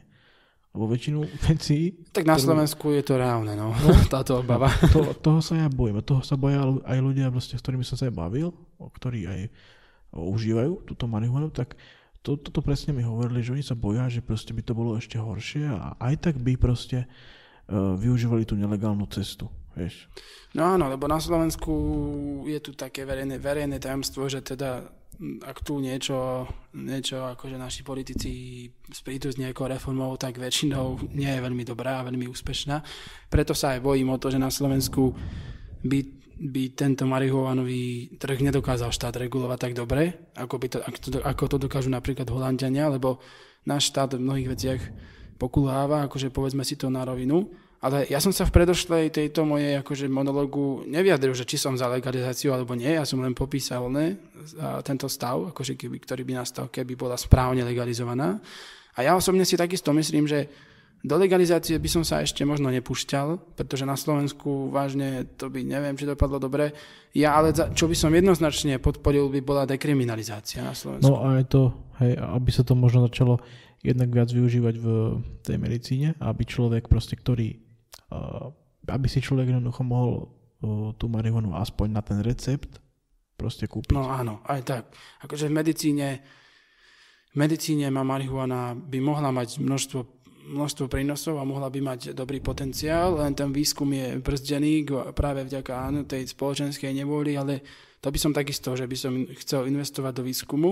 Lebo 0.70 0.86
väčšinu 0.86 1.18
vecí, 1.50 1.98
Tak 2.14 2.22
na 2.22 2.38
ktorú- 2.38 2.46
Slovensku 2.46 2.94
je 2.94 3.02
to 3.02 3.18
reálne, 3.18 3.58
no. 3.58 3.74
Táto 4.14 4.38
obava. 4.38 4.70
to, 4.94 5.02
toho 5.18 5.42
sa 5.42 5.58
ja 5.58 5.66
bojím. 5.66 5.98
A 5.98 6.06
toho 6.06 6.22
sa 6.22 6.38
boja 6.38 6.62
aj 6.86 6.98
ľudia, 7.02 7.26
proste, 7.28 7.58
s 7.58 7.62
ktorými 7.62 7.82
som 7.82 7.98
sa 7.98 8.06
aj 8.06 8.14
bavil, 8.14 8.54
o 8.78 8.86
ktorí 8.86 9.26
aj 9.26 9.40
užívajú 10.10 10.86
túto 10.86 11.06
marihuanu, 11.06 11.50
tak 11.50 11.74
to, 12.22 12.36
toto 12.36 12.60
presne 12.60 12.92
mi 12.92 13.02
hovorili, 13.02 13.40
že 13.40 13.52
oni 13.52 13.64
sa 13.64 13.74
boja, 13.74 14.06
že 14.06 14.20
proste 14.20 14.52
by 14.52 14.62
to 14.62 14.74
bolo 14.74 14.94
ešte 14.94 15.16
horšie 15.16 15.70
a 15.70 15.96
aj 15.98 16.14
tak 16.30 16.34
by 16.36 16.54
proste 16.54 17.06
uh, 17.06 17.96
využívali 17.96 18.44
tú 18.44 18.54
nelegálnu 18.54 19.06
cestu. 19.08 19.48
Vieš. 19.70 20.10
No 20.52 20.66
áno, 20.66 20.90
lebo 20.90 21.06
na 21.06 21.22
Slovensku 21.22 21.72
je 22.44 22.58
tu 22.58 22.74
také 22.74 23.06
verejné, 23.06 23.38
verejné 23.38 23.78
tajomstvo, 23.78 24.26
že 24.26 24.42
teda 24.42 24.82
ak 25.20 25.60
tu 25.60 25.84
niečo, 25.84 26.48
niečo 26.72 27.28
akože 27.36 27.60
naši 27.60 27.84
politici 27.84 28.30
sprítu 28.88 29.28
s 29.28 29.36
nejakou 29.36 29.68
reformou, 29.68 30.16
tak 30.16 30.40
väčšinou 30.40 31.12
nie 31.12 31.28
je 31.28 31.44
veľmi 31.44 31.60
dobrá 31.68 32.00
a 32.00 32.06
veľmi 32.08 32.24
úspešná. 32.24 32.80
Preto 33.28 33.52
sa 33.52 33.76
aj 33.76 33.84
bojím 33.84 34.08
o 34.08 34.16
to, 34.16 34.32
že 34.32 34.40
na 34.40 34.48
Slovensku 34.48 35.12
by, 35.84 35.98
by 36.40 36.62
tento 36.72 37.04
marihuanový 37.04 38.16
trh 38.16 38.40
nedokázal 38.40 38.88
štát 38.96 39.20
regulovať 39.20 39.58
tak 39.60 39.72
dobre, 39.76 40.32
ako, 40.40 40.54
by 40.56 40.66
to, 40.72 40.78
ako, 40.80 40.98
to, 40.98 41.08
ako 41.20 41.44
to 41.52 41.56
dokážu 41.68 41.92
napríklad 41.92 42.24
Holandiania, 42.32 42.88
lebo 42.88 43.20
náš 43.68 43.92
štát 43.92 44.16
v 44.16 44.24
mnohých 44.24 44.48
veciach 44.56 44.82
pokulháva, 45.36 46.08
akože 46.08 46.32
povedzme 46.32 46.64
si 46.64 46.80
to 46.80 46.88
na 46.88 47.04
rovinu, 47.04 47.44
ale 47.80 48.04
ja 48.12 48.20
som 48.20 48.28
sa 48.28 48.44
v 48.44 48.52
predošlej 48.60 49.08
tejto 49.08 49.48
mojej 49.48 49.80
akože 49.80 50.04
monologu 50.12 50.84
nevyjadril, 50.84 51.32
že 51.32 51.48
či 51.48 51.56
som 51.56 51.80
za 51.80 51.88
legalizáciu 51.88 52.52
alebo 52.52 52.76
nie, 52.76 52.92
ja 52.92 53.08
som 53.08 53.24
len 53.24 53.32
popísal 53.32 53.88
ne, 53.88 54.20
tento 54.84 55.08
stav, 55.08 55.48
akože 55.56 55.80
keby, 55.80 55.96
ktorý 56.04 56.22
by 56.28 56.32
nastal, 56.36 56.68
keby 56.68 56.92
bola 56.92 57.16
správne 57.16 57.64
legalizovaná. 57.64 58.36
A 58.96 58.98
ja 59.00 59.16
osobne 59.16 59.48
si 59.48 59.56
takisto 59.56 59.96
myslím, 59.96 60.28
že 60.28 60.44
do 61.00 61.16
legalizácie 61.16 61.80
by 61.80 61.88
som 61.88 62.04
sa 62.04 62.20
ešte 62.20 62.44
možno 62.44 62.68
nepúšťal, 62.68 63.56
pretože 63.56 63.88
na 63.88 63.96
Slovensku 63.96 64.68
vážne 64.68 65.24
to 65.40 65.48
by 65.48 65.64
neviem, 65.64 65.96
či 65.96 66.04
dopadlo 66.04 66.36
dobre. 66.36 66.76
Ja 67.16 67.40
ale 67.40 67.56
za, 67.56 67.72
čo 67.72 67.88
by 67.88 67.96
som 67.96 68.12
jednoznačne 68.12 68.76
podporil, 68.76 69.32
by 69.32 69.40
bola 69.40 69.64
dekriminalizácia 69.64 70.60
na 70.60 70.76
Slovensku. 70.76 71.08
No 71.08 71.24
a 71.24 71.40
je 71.40 71.48
to, 71.48 71.62
hej, 72.04 72.20
aby 72.20 72.50
sa 72.52 72.60
to 72.60 72.76
možno 72.76 73.08
začalo 73.08 73.40
jednak 73.80 74.12
viac 74.12 74.28
využívať 74.28 74.74
v 74.76 74.86
tej 75.40 75.56
medicíne, 75.56 76.08
aby 76.20 76.44
človek 76.44 76.84
proste, 76.92 77.16
ktorý, 77.16 77.56
aby 78.90 79.06
si 79.06 79.22
človek 79.22 79.54
jednoducho 79.54 79.82
mohol 79.86 80.12
uh, 80.26 80.90
tú 80.98 81.06
marihuanu 81.06 81.54
aspoň 81.54 81.88
na 81.94 82.02
ten 82.02 82.18
recept 82.20 82.82
proste 83.38 83.64
kúpiť. 83.64 83.96
No 83.96 84.10
áno, 84.10 84.44
aj 84.44 84.60
tak. 84.66 84.84
Akože 85.24 85.48
v 85.48 85.56
medicíne, 85.56 86.08
v 87.32 87.36
medicíne 87.40 87.88
má 87.88 88.04
marihuana 88.04 88.76
by 88.76 88.98
mohla 89.00 89.32
mať 89.32 89.62
množstvo, 89.62 90.00
množstvo 90.52 90.84
prínosov 90.92 91.40
a 91.40 91.48
mohla 91.48 91.72
by 91.72 91.80
mať 91.80 92.00
dobrý 92.12 92.44
potenciál, 92.44 93.16
len 93.16 93.32
ten 93.32 93.48
výskum 93.48 93.88
je 93.88 94.20
brzdený 94.20 94.84
práve 95.16 95.46
vďaka 95.48 95.72
áno, 95.72 96.04
tej 96.04 96.28
spoločenskej 96.28 96.92
nevôli, 96.92 97.38
ale 97.38 97.64
to 98.00 98.12
by 98.12 98.18
som 98.20 98.36
takisto, 98.36 98.76
že 98.76 98.84
by 98.84 98.96
som 98.96 99.12
chcel 99.40 99.68
investovať 99.68 100.12
do 100.20 100.22
výskumu. 100.24 100.70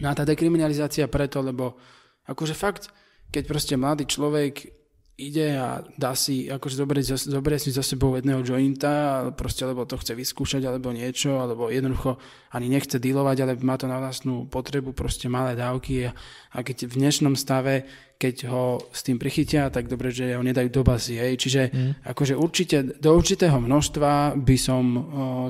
No 0.00 0.06
a 0.08 0.16
tá 0.16 0.24
dekriminalizácia 0.24 1.08
preto, 1.08 1.40
lebo 1.40 1.76
akože 2.28 2.52
fakt, 2.56 2.88
keď 3.32 3.42
proste 3.48 3.74
mladý 3.80 4.04
človek 4.04 4.81
ide 5.16 5.54
a 5.60 5.84
dá 6.00 6.16
si, 6.16 6.48
akože 6.48 6.74
zoberie, 6.74 7.04
zo- 7.04 7.20
zoberie 7.20 7.60
si 7.60 7.68
za 7.68 7.84
sebou 7.84 8.16
jedného 8.16 8.40
jointa, 8.40 9.28
proste 9.36 9.62
lebo 9.62 9.84
to 9.84 10.00
chce 10.00 10.16
vyskúšať 10.16 10.64
alebo 10.64 10.88
niečo, 10.90 11.36
alebo 11.36 11.68
jednoducho 11.68 12.16
ani 12.56 12.72
nechce 12.72 12.96
dealovať, 12.96 13.36
ale 13.44 13.52
má 13.60 13.76
to 13.76 13.86
na 13.86 14.00
vlastnú 14.00 14.48
potrebu, 14.48 14.96
proste 14.96 15.28
malé 15.28 15.52
dávky 15.52 16.08
a, 16.08 16.16
a 16.56 16.58
keď 16.64 16.88
v 16.88 16.98
dnešnom 17.04 17.36
stave, 17.36 17.84
keď 18.16 18.48
ho 18.48 18.80
s 18.88 19.02
tým 19.02 19.18
prichytia, 19.18 19.68
tak 19.68 19.90
dobre, 19.90 20.14
že 20.14 20.32
ho 20.32 20.42
nedajú 20.42 20.70
do 20.70 20.82
basy, 20.82 21.18
hej. 21.18 21.34
Čiže 21.36 21.62
Mm. 21.72 21.92
akože 22.06 22.34
určite, 22.38 22.76
do 22.98 23.10
určitého 23.14 23.58
množstva 23.58 24.38
by 24.38 24.56
som 24.58 24.84
o, 24.94 25.00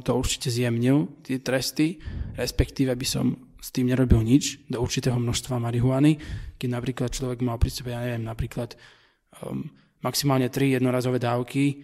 to 0.00 0.12
určite 0.16 0.48
zjemnil, 0.48 1.08
tie 1.22 1.38
tresty, 1.38 2.00
respektíve 2.36 2.92
by 2.96 3.06
som 3.06 3.26
s 3.62 3.70
tým 3.70 3.92
nerobil 3.92 4.24
nič, 4.26 4.66
do 4.66 4.82
určitého 4.82 5.14
množstva 5.20 5.62
marihuany, 5.62 6.18
keď 6.58 6.68
napríklad 6.68 7.10
človek 7.14 7.44
mal 7.46 7.60
pri 7.62 7.70
sebe, 7.70 7.94
ja 7.94 8.02
neviem, 8.02 8.26
napríklad 8.26 8.74
maximálne 10.02 10.50
tri 10.50 10.74
jednorazové 10.74 11.22
dávky, 11.22 11.82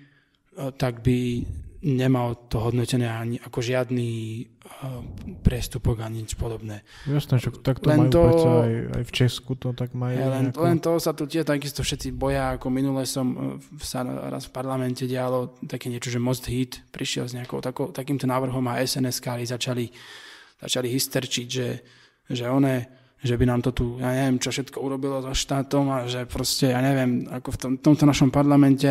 uh, 0.58 0.74
tak 0.74 1.00
by 1.02 1.46
nemal 1.78 2.34
to 2.50 2.58
hodnotené 2.58 3.06
ani 3.06 3.38
ako 3.38 3.62
žiadny 3.62 4.10
uh, 4.82 4.98
priestupok 5.46 6.02
ani 6.02 6.26
nič 6.26 6.34
podobné. 6.34 6.82
Jasné, 7.06 7.38
že 7.38 7.54
takto 7.62 7.86
Len 7.86 8.10
majú 8.10 8.10
to- 8.10 8.66
aj, 8.66 8.74
aj 8.98 9.02
v 9.06 9.12
Česku 9.14 9.54
to 9.54 9.70
tak 9.70 9.94
majú. 9.94 10.18
Len, 10.18 10.50
nejako. 10.50 10.58
len 10.66 10.76
to 10.82 10.98
sa 10.98 11.14
tu 11.14 11.30
tiež 11.30 11.46
takisto 11.46 11.86
všetci 11.86 12.10
boja, 12.18 12.58
ako 12.58 12.66
minule 12.74 13.06
som 13.06 13.26
uh, 13.30 13.38
sa 13.78 14.02
raz 14.02 14.50
v 14.50 14.54
parlamente 14.58 15.06
dialo 15.06 15.54
také 15.70 15.86
niečo, 15.86 16.10
že 16.10 16.18
Most 16.18 16.50
Hit 16.50 16.82
prišiel 16.90 17.30
s 17.30 17.36
nejakou 17.38 17.62
takou, 17.62 17.94
takýmto 17.94 18.26
návrhom 18.26 18.66
a 18.66 18.82
SNS-kári 18.82 19.46
začali, 19.46 19.86
začali 20.58 20.88
hysterčiť, 20.90 21.46
že, 21.46 21.68
že 22.26 22.44
one 22.50 22.97
že 23.18 23.34
by 23.34 23.44
nám 23.46 23.60
to 23.66 23.70
tu, 23.74 23.98
ja 23.98 24.14
neviem, 24.14 24.38
čo 24.38 24.54
všetko 24.54 24.78
urobilo 24.78 25.18
so 25.18 25.34
štátom 25.34 25.84
a 25.90 26.06
že 26.06 26.22
proste, 26.24 26.70
ja 26.70 26.78
neviem, 26.78 27.26
ako 27.26 27.48
v 27.50 27.58
tom, 27.58 27.72
tomto 27.78 28.04
našom 28.06 28.30
parlamente, 28.30 28.86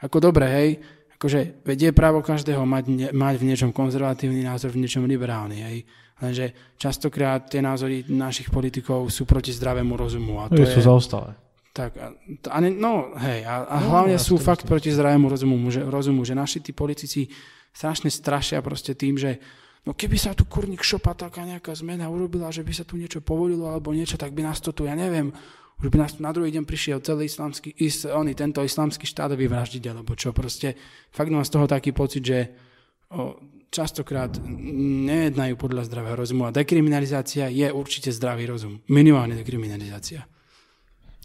ako 0.00 0.16
dobre, 0.20 0.46
hej, 0.48 0.68
akože 1.14 1.60
vedie 1.64 1.92
právo 1.92 2.20
každého 2.20 2.64
mať, 2.64 2.84
ne, 2.88 3.08
mať 3.12 3.34
v 3.40 3.46
niečom 3.48 3.70
konzervatívny 3.70 4.44
názor, 4.44 4.72
v 4.72 4.80
niečom 4.84 5.04
liberálny, 5.04 5.58
hej. 5.60 5.78
Lenže 6.14 6.76
častokrát 6.78 7.50
tie 7.50 7.58
názory 7.58 8.06
našich 8.06 8.46
politikov 8.48 9.10
sú 9.10 9.26
proti 9.26 9.50
zdravému 9.50 9.98
rozumu. 9.98 10.38
A 10.40 10.46
No, 10.46 10.56
to 10.56 10.62
sú 10.64 10.78
je, 10.80 10.86
zaostalé. 10.86 11.34
tak, 11.74 11.90
a, 11.98 12.14
a 12.48 12.56
ne, 12.62 12.70
no 12.70 13.12
hej, 13.18 13.42
a, 13.44 13.66
a 13.66 13.76
No, 13.82 13.90
hlavne 13.90 14.14
ja 14.14 14.22
sú 14.22 14.38
fakt 14.38 14.62
proti 14.62 14.94
zdravému 14.94 15.26
rozumu, 15.26 15.58
že, 15.74 15.82
rozumu, 15.82 16.22
že 16.22 16.38
naši 16.38 16.62
tí 16.62 16.70
politici 16.70 17.26
strašne 17.74 18.08
strašia 18.14 18.62
proste 18.62 18.94
tým, 18.94 19.18
že 19.18 19.36
no 19.84 19.92
keby 19.92 20.16
sa 20.16 20.32
tu 20.32 20.48
kurník 20.48 20.80
šopa 20.80 21.12
taká 21.12 21.44
nejaká 21.44 21.76
zmena 21.76 22.08
urobila, 22.08 22.48
že 22.48 22.64
by 22.64 22.72
sa 22.72 22.84
tu 22.88 22.96
niečo 22.96 23.20
povolilo 23.20 23.68
alebo 23.68 23.92
niečo, 23.92 24.16
tak 24.16 24.32
by 24.32 24.44
nás 24.44 24.60
to 24.60 24.72
tu, 24.72 24.88
ja 24.88 24.96
neviem, 24.96 25.32
už 25.80 25.92
by 25.92 25.96
nás 26.00 26.16
tu 26.16 26.24
na 26.24 26.32
druhý 26.32 26.48
deň 26.54 26.64
prišiel 26.64 26.98
celý 27.04 27.28
islamský, 27.28 27.76
is, 27.76 28.08
oni, 28.08 28.32
tento 28.32 28.64
islamský 28.64 29.04
štát 29.04 29.36
vyvraždiť, 29.36 29.84
alebo 29.92 30.16
čo, 30.16 30.32
proste 30.32 30.78
fakt 31.12 31.28
mám 31.28 31.44
z 31.44 31.52
toho 31.52 31.66
taký 31.68 31.92
pocit, 31.92 32.24
že 32.24 32.38
o, 33.12 33.36
častokrát 33.74 34.30
nejednajú 35.04 35.58
podľa 35.58 35.90
zdravého 35.90 36.14
rozumu 36.14 36.46
a 36.46 36.54
dekriminalizácia 36.54 37.50
je 37.50 37.68
určite 37.74 38.14
zdravý 38.14 38.46
rozum. 38.46 38.78
Minimálne 38.86 39.34
dekriminalizácia. 39.34 40.24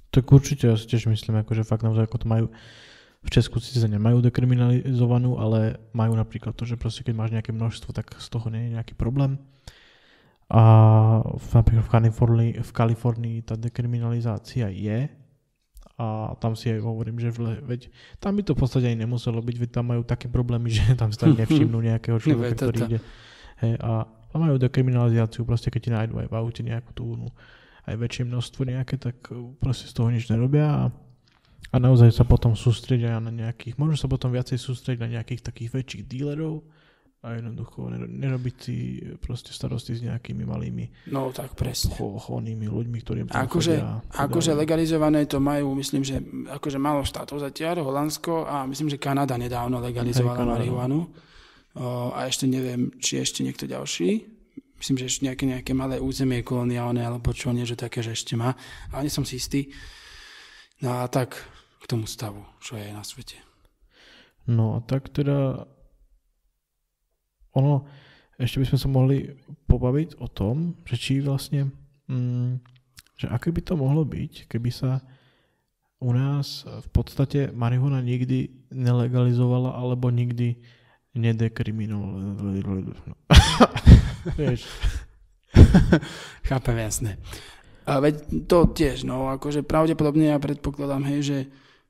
Tak 0.10 0.26
určite, 0.34 0.66
ja 0.66 0.76
si 0.76 0.90
tiež 0.90 1.06
myslím, 1.14 1.46
akože 1.46 1.62
fakt 1.62 1.86
naozaj 1.86 2.10
ako 2.10 2.18
to 2.18 2.28
majú 2.28 2.46
v 3.20 3.30
Česku 3.30 3.60
síce 3.60 3.84
nemajú 3.84 4.24
dekriminalizovanú, 4.24 5.36
ale 5.36 5.76
majú 5.92 6.16
napríklad 6.16 6.56
to, 6.56 6.64
že 6.64 6.80
proste 6.80 7.04
keď 7.04 7.14
máš 7.20 7.32
nejaké 7.36 7.52
množstvo, 7.52 7.92
tak 7.92 8.16
z 8.16 8.28
toho 8.32 8.48
nie 8.48 8.72
je 8.72 8.74
nejaký 8.80 8.96
problém. 8.96 9.36
A 10.50 10.64
v, 11.22 11.50
napríklad 11.54 11.86
v 11.86 11.92
Kalifornii, 11.94 12.52
v 12.64 12.72
Kalifornii 12.74 13.38
tá 13.46 13.54
dekriminalizácia 13.60 14.72
je, 14.72 15.12
a 16.00 16.32
tam 16.40 16.56
si 16.56 16.72
aj 16.72 16.80
hovorím, 16.80 17.20
že 17.20 17.28
vle, 17.28 17.60
veď 17.60 17.92
tam 18.24 18.40
by 18.40 18.42
to 18.48 18.56
v 18.56 18.60
podstate 18.64 18.88
ani 18.88 19.04
nemuselo 19.04 19.44
byť, 19.44 19.56
veď 19.60 19.70
tam 19.76 19.92
majú 19.92 20.08
také 20.08 20.32
problémy, 20.32 20.72
že 20.80 20.96
tam 20.96 21.12
si 21.12 21.20
tak 21.20 21.36
nevšimnú 21.36 21.76
nejakého 21.92 22.18
človeka, 22.24 22.72
ktorý 22.72 22.80
to. 22.80 22.86
ide. 22.88 23.00
Hej, 23.60 23.76
a, 23.84 24.08
a 24.08 24.36
majú 24.40 24.56
dekriminalizáciu, 24.56 25.44
proste 25.44 25.68
keď 25.68 25.82
ti 25.84 25.92
nájdu 25.92 26.24
aj 26.24 26.28
v 26.32 26.36
aute 26.40 26.62
nejakú 26.64 26.96
tú, 26.96 27.20
no, 27.20 27.36
aj 27.84 28.00
väčšie 28.00 28.24
množstvo 28.32 28.62
nejaké, 28.64 28.96
tak 28.96 29.20
uh, 29.28 29.52
proste 29.60 29.92
z 29.92 29.94
toho 30.00 30.08
nič 30.08 30.32
nerobia 30.32 30.72
a, 30.72 30.84
a 31.70 31.76
naozaj 31.78 32.10
sa 32.10 32.24
potom 32.24 32.54
sústredia 32.54 33.20
na 33.20 33.30
nejakých, 33.30 33.76
možno 33.76 33.96
sa 33.96 34.08
potom 34.08 34.30
viacej 34.30 34.58
sústrediť 34.58 35.00
na 35.00 35.10
nejakých 35.14 35.42
takých 35.44 35.70
väčších 35.72 36.04
dílerov 36.04 36.66
a 37.20 37.36
jednoducho 37.36 37.92
nero- 37.92 38.08
nerobiť 38.08 38.56
si 38.58 38.76
proste 39.20 39.52
starosti 39.52 39.92
s 39.92 40.02
nejakými 40.02 40.48
malými 40.48 41.12
No 41.12 41.30
tak 41.30 41.52
presne. 41.54 41.92
cho- 41.94 42.16
chonými 42.16 42.64
ľuďmi, 42.66 42.98
ktorí 43.04 43.20
tam 43.28 43.44
Akože, 43.44 43.76
chodia. 43.76 44.00
akože 44.16 44.52
legalizované 44.56 45.28
to 45.28 45.38
majú, 45.38 45.76
myslím, 45.76 46.02
že 46.02 46.24
akože 46.48 46.80
málo 46.80 47.04
štátov 47.04 47.44
zatiaľ, 47.44 47.84
Holandsko 47.84 48.48
a 48.48 48.64
myslím, 48.66 48.88
že 48.88 48.98
Kanada 48.98 49.36
nedávno 49.36 49.84
legalizovala 49.84 50.40
Kanada. 50.40 50.58
marihuanu. 50.58 51.00
O, 51.76 52.10
a 52.16 52.26
ešte 52.26 52.48
neviem, 52.48 52.90
či 52.98 53.20
ešte 53.20 53.44
niekto 53.44 53.68
ďalší. 53.68 54.26
Myslím, 54.80 54.96
že 54.98 55.06
ešte 55.06 55.22
nejaké, 55.28 55.44
nejaké 55.46 55.72
malé 55.76 56.00
územie 56.00 56.40
koloniálne 56.40 57.04
alebo 57.04 57.36
čo, 57.36 57.52
niečo 57.52 57.76
také, 57.76 58.00
že 58.00 58.16
ešte 58.16 58.34
má. 58.34 58.56
Ale 58.90 59.06
nie 59.06 59.14
som 59.14 59.28
si 59.28 59.36
istý. 59.36 59.68
No 60.80 61.04
a 61.04 61.08
tak 61.12 61.36
k 61.80 61.88
tomu 61.88 62.08
stavu, 62.08 62.44
čo 62.64 62.80
je 62.80 62.92
na 62.92 63.04
svete. 63.04 63.36
No 64.48 64.76
a 64.76 64.82
tak 64.82 65.10
teda 65.12 65.68
ono, 67.52 67.86
ešte 68.40 68.60
by 68.64 68.66
sme 68.72 68.80
sa 68.80 68.88
mohli 68.88 69.36
pobaviť 69.68 70.16
o 70.24 70.28
tom, 70.32 70.80
že 70.88 70.96
či 70.96 71.20
vlastne, 71.20 71.76
mm, 72.08 72.64
že 73.20 73.28
aké 73.28 73.52
by 73.52 73.62
to 73.62 73.76
mohlo 73.76 74.08
byť, 74.08 74.48
keby 74.48 74.72
sa 74.72 75.04
u 76.00 76.16
nás 76.16 76.64
v 76.64 76.90
podstate 76.96 77.52
marihuana 77.52 78.00
nikdy 78.00 78.48
nelegalizovala 78.72 79.76
alebo 79.76 80.08
nikdy 80.08 80.64
nedekriminalizovala. 81.12 83.20
Vieš, 84.40 84.64
Chápem, 86.50 86.78
jasné. 86.78 87.18
A 87.90 87.98
veď 87.98 88.46
to 88.46 88.70
tiež, 88.70 89.02
no, 89.02 89.34
akože 89.34 89.66
pravdepodobne 89.66 90.30
ja 90.30 90.38
predpokladám, 90.38 91.10
hej, 91.10 91.20
že, 91.26 91.40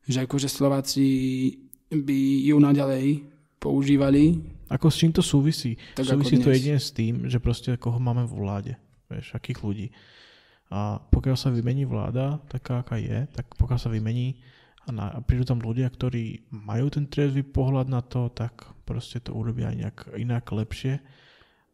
že 0.08 0.24
akože 0.24 0.48
Slováci 0.48 1.06
by 1.92 2.20
ju 2.48 2.56
naďalej 2.56 3.28
používali. 3.60 4.40
ako 4.72 4.88
s 4.88 4.96
čím 4.96 5.12
to 5.12 5.20
súvisí? 5.20 5.76
Tak 6.00 6.08
súvisí 6.08 6.40
to 6.40 6.56
jedine 6.56 6.80
s 6.80 6.96
tým, 6.96 7.28
že 7.28 7.44
proste 7.44 7.76
koho 7.76 8.00
máme 8.00 8.24
v 8.24 8.34
vláde. 8.40 8.74
Vieš, 9.12 9.36
akých 9.36 9.60
ľudí. 9.60 9.88
A 10.70 11.02
pokiaľ 11.02 11.36
sa 11.36 11.50
vymení 11.50 11.84
vláda, 11.84 12.40
taká 12.48 12.86
aká 12.86 12.96
je, 13.02 13.26
tak 13.34 13.58
pokiaľ 13.58 13.80
sa 13.82 13.90
vymení 13.90 14.38
a, 14.86 14.94
na, 14.94 15.10
a 15.12 15.20
prídu 15.20 15.44
tam 15.44 15.60
ľudia, 15.60 15.90
ktorí 15.90 16.48
majú 16.54 16.94
ten 16.94 17.10
triezvy 17.10 17.42
pohľad 17.42 17.90
na 17.90 18.06
to, 18.06 18.30
tak 18.32 18.70
proste 18.86 19.20
to 19.20 19.34
urobia 19.34 19.74
nejak 19.74 20.14
inak 20.16 20.46
lepšie 20.46 21.02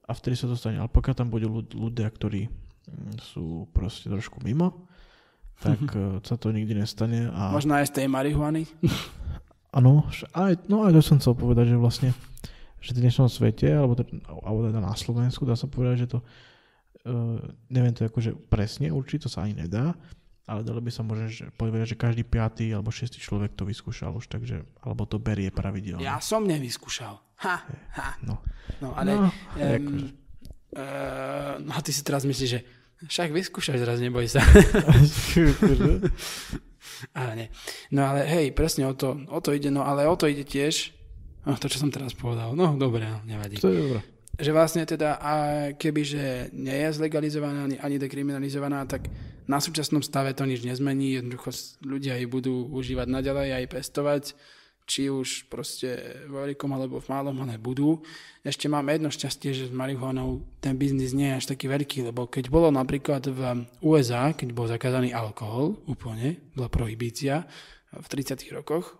a 0.07 0.11
vtedy 0.15 0.39
sa 0.39 0.47
to 0.47 0.55
stane. 0.55 0.79
Ale 0.79 0.87
pokiaľ 0.89 1.15
tam 1.15 1.27
budú 1.27 1.61
ľud- 1.61 1.75
ľudia, 1.75 2.07
ktorí 2.07 2.47
sú 3.21 3.69
proste 3.71 4.07
trošku 4.07 4.41
mimo, 4.41 4.87
tak 5.59 5.79
eh, 5.95 6.19
sa 6.23 6.35
to 6.35 6.51
nikdy 6.51 6.77
nestane. 6.77 7.29
A... 7.31 7.53
Možno 7.53 7.75
aj 7.75 7.91
z 7.91 8.03
tej 8.03 8.07
marihuany. 8.11 8.65
Áno, 9.77 10.07
aj, 10.31 10.71
no 10.71 10.87
aj 10.87 10.95
to 10.95 11.01
som 11.03 11.19
chcel 11.19 11.35
povedať, 11.35 11.75
že 11.75 11.77
vlastne 11.77 12.09
že 12.79 12.93
v 12.93 13.01
dnešnom 13.01 13.27
svete, 13.27 13.67
alebo, 13.73 13.97
teda, 13.97 14.23
alebo 14.29 14.69
teda 14.69 14.79
na 14.79 14.93
Slovensku, 14.93 15.43
dá 15.43 15.57
sa 15.57 15.65
povedať, 15.65 16.05
že 16.05 16.07
to 16.15 16.19
uh, 16.21 17.41
neviem 17.73 17.91
to 17.91 18.05
akože 18.05 18.37
presne 18.47 18.93
určiť, 18.93 19.25
to 19.25 19.29
sa 19.29 19.41
ani 19.41 19.65
nedá, 19.65 19.97
ale 20.45 20.61
dalo 20.61 20.79
by 20.79 20.93
sa 20.93 21.01
možno 21.01 21.27
že 21.33 21.49
povedať, 21.57 21.91
že 21.91 21.97
každý 21.97 22.21
piatý 22.21 22.69
alebo 22.71 22.93
šiestý 22.93 23.17
človek 23.17 23.57
to 23.57 23.65
vyskúšal 23.65 24.13
už, 24.13 24.29
takže, 24.29 24.61
alebo 24.85 25.09
to 25.09 25.17
berie 25.17 25.49
pravidelne. 25.49 26.05
Ja 26.05 26.21
som 26.21 26.45
nevyskúšal. 26.45 27.17
Ha, 27.41 27.55
ha. 27.97 28.07
No. 28.21 28.39
No, 28.79 28.93
ale... 28.93 29.11
No, 29.17 29.27
Um, 29.55 29.65
akože. 29.65 30.24
Uh, 30.75 31.55
no 31.63 31.71
a 31.73 31.79
ty 31.79 31.95
si 31.95 32.03
teraz 32.03 32.27
myslíš, 32.27 32.49
že 32.51 32.59
však 33.07 33.35
vyskúšaj 33.35 33.77
zraz, 33.79 33.99
neboj 33.99 34.27
sa. 34.27 34.39
ale 37.19 37.31
nie. 37.35 37.47
No 37.91 38.07
ale 38.07 38.23
hej, 38.23 38.55
presne 38.55 38.87
o 38.87 38.95
to, 38.95 39.19
o 39.27 39.39
to 39.43 39.51
ide, 39.51 39.67
no 39.67 39.83
ale 39.83 40.07
o 40.07 40.15
to 40.15 40.31
ide 40.31 40.47
tiež, 40.47 40.95
no, 41.43 41.59
to, 41.59 41.67
čo 41.67 41.83
som 41.83 41.91
teraz 41.91 42.15
povedal, 42.15 42.55
no 42.55 42.79
dobre, 42.79 43.03
nevadí. 43.27 43.59
to 43.59 43.69
je 43.69 43.83
dobré. 43.83 43.99
že 44.35 44.51
vlastne 44.55 44.83
teda, 44.87 45.19
a 45.19 45.31
kebyže 45.75 46.55
nie 46.55 46.77
je 46.87 46.89
zlegalizovaná 46.95 47.67
ani, 47.67 47.77
ani 47.79 47.95
dekriminalizovaná, 47.99 48.87
tak 48.87 49.11
na 49.45 49.61
súčasnom 49.61 50.01
stave 50.01 50.33
to 50.33 50.47
nič 50.47 50.65
nezmení, 50.65 51.21
jednoducho 51.21 51.53
ľudia 51.85 52.17
ich 52.17 52.31
budú 52.31 52.65
užívať 52.73 53.07
naďalej 53.11 53.49
aj 53.61 53.65
pestovať, 53.69 54.23
či 54.85 55.09
už 55.09 55.49
proste 55.49 56.21
vo 56.29 56.45
veľkom 56.45 56.69
alebo 56.69 57.01
v 57.01 57.09
malom, 57.09 57.35
ale 57.41 57.57
budú. 57.57 58.05
Ešte 58.45 58.69
máme 58.69 58.93
jedno 58.93 59.09
šťastie, 59.09 59.49
že 59.51 59.65
s 59.69 59.73
marihuanou 59.73 60.45
ten 60.61 60.77
biznis 60.77 61.17
nie 61.17 61.33
je 61.33 61.37
až 61.41 61.45
taký 61.57 61.65
veľký, 61.65 62.05
lebo 62.05 62.29
keď 62.29 62.53
bolo 62.53 62.69
napríklad 62.69 63.25
v 63.25 63.65
USA, 63.81 64.29
keď 64.37 64.53
bol 64.53 64.69
zakázaný 64.69 65.09
alkohol 65.09 65.81
úplne, 65.89 66.37
bola 66.53 66.69
prohibícia 66.69 67.49
v 67.89 68.05
30 68.05 68.45
rokoch, 68.53 68.93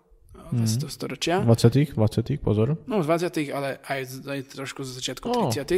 mm. 0.52 0.90
storočia, 0.90 1.46
20 1.46 1.94
20 1.94 2.42
pozor. 2.42 2.82
No 2.90 3.06
z 3.06 3.08
20 3.30 3.54
ale 3.54 3.78
aj, 3.86 4.02
aj 4.26 4.40
trošku 4.58 4.82
z 4.82 4.98
začiatku 4.98 5.26
Oh. 5.30 5.54
30 5.54 5.70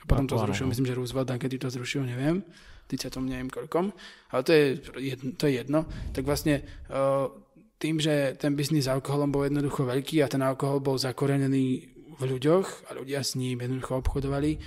A 0.00 0.04
potom 0.08 0.24
to 0.24 0.40
zrušil, 0.40 0.66
myslím, 0.72 0.88
že 0.88 0.96
Roosevelt, 0.96 1.28
kedy 1.28 1.60
to 1.60 1.68
zrušil, 1.68 2.08
neviem. 2.08 2.40
V 2.88 2.96
30 2.96 3.20
neviem 3.28 3.52
koľkom. 3.52 3.92
Ale 4.32 4.40
to 4.42 4.50
je 4.50 4.64
jedno. 4.98 5.30
To 5.36 5.44
je 5.46 5.52
jedno. 5.62 5.80
Tak 6.10 6.24
vlastne 6.26 6.66
uh, 6.90 7.30
tým, 7.80 7.96
že 7.96 8.36
ten 8.36 8.52
biznis 8.52 8.84
s 8.84 8.92
alkoholom 8.92 9.32
bol 9.32 9.48
jednoducho 9.48 9.88
veľký 9.88 10.20
a 10.20 10.28
ten 10.28 10.44
alkohol 10.44 10.84
bol 10.84 11.00
zakorenený 11.00 11.88
v 12.20 12.22
ľuďoch 12.28 12.92
a 12.92 13.00
ľudia 13.00 13.24
s 13.24 13.40
ním 13.40 13.64
jednoducho 13.64 14.04
obchodovali, 14.04 14.60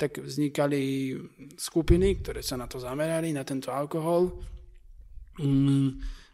tak 0.00 0.16
vznikali 0.18 1.12
skupiny, 1.54 2.24
ktoré 2.24 2.40
sa 2.40 2.56
na 2.56 2.64
to 2.64 2.80
zamerali, 2.80 3.36
na 3.36 3.44
tento 3.44 3.68
alkohol, 3.68 4.32
mm, 5.36 5.88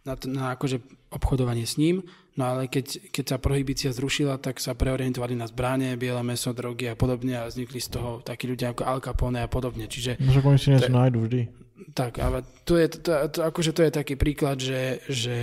na, 0.06 0.14
to, 0.14 0.30
na 0.30 0.54
akože 0.54 0.78
obchodovanie 1.10 1.66
s 1.66 1.74
ním. 1.76 2.06
No 2.38 2.46
ale 2.46 2.70
keď, 2.70 3.10
keď 3.10 3.24
sa 3.26 3.36
prohibícia 3.42 3.90
zrušila, 3.90 4.38
tak 4.38 4.62
sa 4.62 4.72
preorientovali 4.78 5.34
na 5.34 5.50
zbranie, 5.50 5.98
biele 5.98 6.22
meso, 6.22 6.54
drogy 6.54 6.88
a 6.88 6.96
podobne 6.96 7.36
a 7.36 7.50
vznikli 7.50 7.82
z 7.82 7.98
toho 7.98 8.22
takí 8.22 8.46
ľudia 8.46 8.70
ako 8.72 8.86
Al 8.86 9.02
Capone 9.02 9.42
a 9.42 9.50
podobne. 9.50 9.90
Čiže 9.90 10.22
No 10.22 10.32
si 10.56 10.70
niečo 10.70 10.94
nájdu 10.94 11.18
vždy. 11.26 11.40
tak, 11.92 12.22
ale 12.22 12.46
to 12.64 12.78
je, 12.78 12.86
to, 13.02 13.10
to, 13.34 13.38
akože 13.42 13.74
to 13.74 13.82
je 13.82 13.92
taký 13.92 14.14
príklad, 14.14 14.56
že, 14.62 15.02
že 15.10 15.36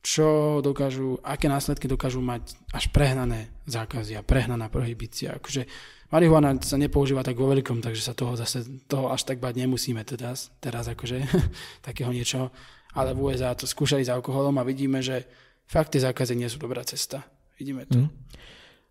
čo 0.00 0.58
dokážu, 0.64 1.20
aké 1.20 1.48
následky 1.48 1.84
dokážu 1.84 2.24
mať 2.24 2.56
až 2.72 2.88
prehnané 2.88 3.52
zákazy 3.68 4.16
a 4.16 4.24
prehnaná 4.24 4.72
prohibícia. 4.72 5.36
Akože 5.36 5.68
marihuana 6.08 6.56
sa 6.64 6.80
nepoužíva 6.80 7.20
tak 7.20 7.36
vo 7.36 7.52
veľkom, 7.52 7.84
takže 7.84 8.00
sa 8.00 8.16
toho 8.16 8.32
zase 8.32 8.64
toho 8.88 9.12
až 9.12 9.28
tak 9.28 9.44
bať 9.44 9.60
nemusíme 9.60 10.00
teraz, 10.08 10.48
teraz 10.58 10.88
akože 10.88 11.20
takého 11.86 12.08
niečo. 12.10 12.48
Ale 12.96 13.14
v 13.14 13.30
USA 13.30 13.54
to 13.54 13.68
skúšali 13.68 14.02
s 14.02 14.10
alkoholom 14.10 14.56
a 14.58 14.66
vidíme, 14.66 14.98
že 15.04 15.28
fakt 15.68 15.94
tie 15.94 16.02
zákazy 16.02 16.34
nie 16.34 16.48
sú 16.50 16.58
dobrá 16.58 16.82
cesta. 16.82 17.22
Vidíme 17.60 17.84
to. 17.86 18.02
Hm. 18.02 18.10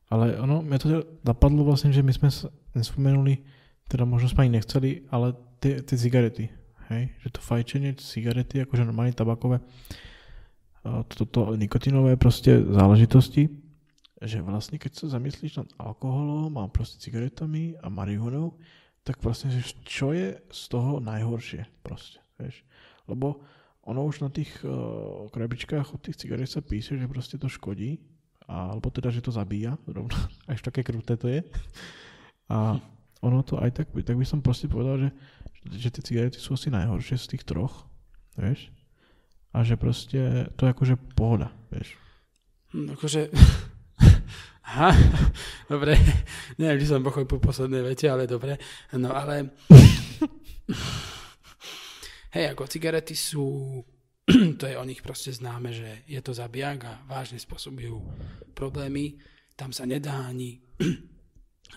Ale 0.09 0.25
ono, 0.41 0.65
mňa 0.65 0.77
to 0.81 0.87
napadlo 1.21 1.65
vlastne, 1.65 1.93
že 1.93 2.01
my 2.01 2.13
sme 2.13 2.29
sa 2.33 2.49
nespomenuli, 2.73 3.45
teda 3.89 4.09
možno 4.09 4.29
sme 4.29 4.45
ani 4.45 4.57
nechceli, 4.57 5.05
ale 5.13 5.37
tie, 5.61 5.85
tie 5.85 5.97
cigarety, 5.97 6.49
hej, 6.89 7.13
že 7.21 7.29
to 7.29 7.39
fajčenie, 7.45 7.93
cigarety, 7.97 8.65
akože 8.65 8.89
normálne 8.89 9.13
tabakové, 9.13 9.61
toto 11.07 11.55
nikotinové 11.55 12.15
proste 12.15 12.59
záležitosti, 12.59 13.49
že 14.19 14.43
vlastne 14.43 14.75
keď 14.75 14.91
sa 14.95 15.15
zamyslíš 15.15 15.63
nad 15.63 15.69
alkoholom 15.79 16.59
a 16.59 16.67
proste 16.67 16.99
cigaretami 16.99 17.79
a 17.79 17.87
marihuanou, 17.87 18.59
tak 19.07 19.23
vlastne, 19.23 19.49
čo 19.87 20.11
je 20.11 20.35
z 20.37 20.63
toho 20.67 20.99
najhoršie 20.99 21.65
proste, 21.81 22.19
vieš. 22.35 22.67
Lebo 23.07 23.41
ono 23.87 24.05
už 24.05 24.21
na 24.21 24.29
tých 24.29 24.51
uh, 24.61 25.25
krabičkách 25.31 25.95
od 25.95 26.01
tých 26.03 26.19
cigaret 26.19 26.51
sa 26.51 26.59
píše, 26.59 26.99
že 26.99 27.09
proste 27.09 27.39
to 27.39 27.47
škodí, 27.47 27.97
alebo 28.45 28.91
teda, 28.91 29.09
že 29.09 29.23
to 29.23 29.31
zabíja, 29.31 29.79
rovno, 29.87 30.13
až 30.51 30.59
také 30.61 30.83
kruté 30.83 31.15
to 31.15 31.31
je. 31.31 31.41
A 32.51 32.77
ono 33.23 33.39
to 33.41 33.57
aj 33.57 33.71
tak, 33.71 33.87
tak 33.91 34.15
by 34.19 34.25
som 34.27 34.43
proste 34.43 34.67
povedal, 34.67 35.07
že, 35.07 35.09
že 35.73 35.89
tie 35.89 36.03
cigarety 36.03 36.37
sú 36.37 36.59
asi 36.59 36.67
najhoršie 36.69 37.15
z 37.17 37.29
tých 37.35 37.43
troch, 37.47 37.87
vieš. 38.35 38.69
A 39.53 39.65
že 39.65 39.81
proste 39.81 40.45
to 40.53 40.69
je 40.69 40.73
akože 40.73 40.95
pohoda, 41.17 41.49
vieš. 41.73 41.97
Hm, 42.73 42.93
Akože... 42.93 43.21
Aha, 44.69 44.93
dobre. 45.65 45.97
Neviem, 46.61 46.77
či 46.77 46.93
som 46.93 47.01
pochopil 47.01 47.41
posledné 47.41 47.81
vete, 47.81 48.05
ale 48.05 48.29
dobre. 48.29 48.61
No 48.93 49.17
ale... 49.17 49.49
Hej, 52.37 52.53
ako 52.53 52.69
cigarety 52.69 53.17
sú... 53.17 53.81
to 54.61 54.69
je 54.69 54.77
o 54.77 54.85
nich 54.85 55.01
proste 55.01 55.33
známe, 55.33 55.73
že 55.73 56.05
je 56.05 56.21
to 56.21 56.37
zabijak 56.37 56.85
a 56.85 57.01
vážne 57.09 57.41
spôsobujú 57.41 57.97
problémy. 58.53 59.17
Tam 59.57 59.73
sa 59.73 59.89
nedá 59.89 60.29
ani, 60.29 60.61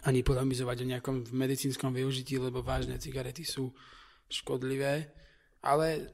ani 0.08 0.20
polemizovať 0.20 0.84
o 0.84 0.90
nejakom 0.92 1.32
medicínskom 1.32 1.96
využití, 1.96 2.36
lebo 2.36 2.60
vážne 2.60 3.00
cigarety 3.00 3.48
sú 3.48 3.72
škodlivé. 4.28 5.16
Ale 5.64 6.12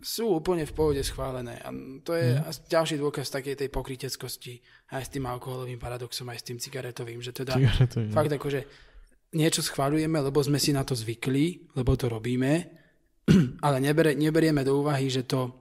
sú 0.00 0.40
úplne 0.40 0.64
v 0.64 0.72
pohode 0.72 1.02
schválené. 1.04 1.60
A 1.60 1.68
to 2.00 2.16
je 2.16 2.36
mm. 2.36 2.72
ďalší 2.72 2.96
dôkaz 2.96 3.28
takej 3.28 3.54
tej 3.54 3.68
pokryteckosti 3.68 4.60
aj 4.96 5.02
s 5.06 5.12
tým 5.12 5.28
alkoholovým 5.28 5.76
paradoxom, 5.76 6.26
aj 6.32 6.40
s 6.40 6.46
tým 6.48 6.58
cigaretovým, 6.58 7.20
že 7.20 7.36
teda 7.36 7.54
Cigaretový, 7.54 8.08
fakt 8.08 8.32
akože 8.32 8.60
niečo 9.36 9.62
schváľujeme, 9.62 10.18
lebo 10.18 10.40
sme 10.42 10.58
si 10.58 10.72
na 10.74 10.82
to 10.82 10.96
zvykli, 10.96 11.70
lebo 11.76 11.94
to 11.94 12.10
robíme, 12.10 12.52
ale 13.66 13.76
nebere, 13.78 14.16
neberieme 14.16 14.64
do 14.66 14.80
úvahy, 14.82 15.06
že 15.06 15.28
to 15.28 15.54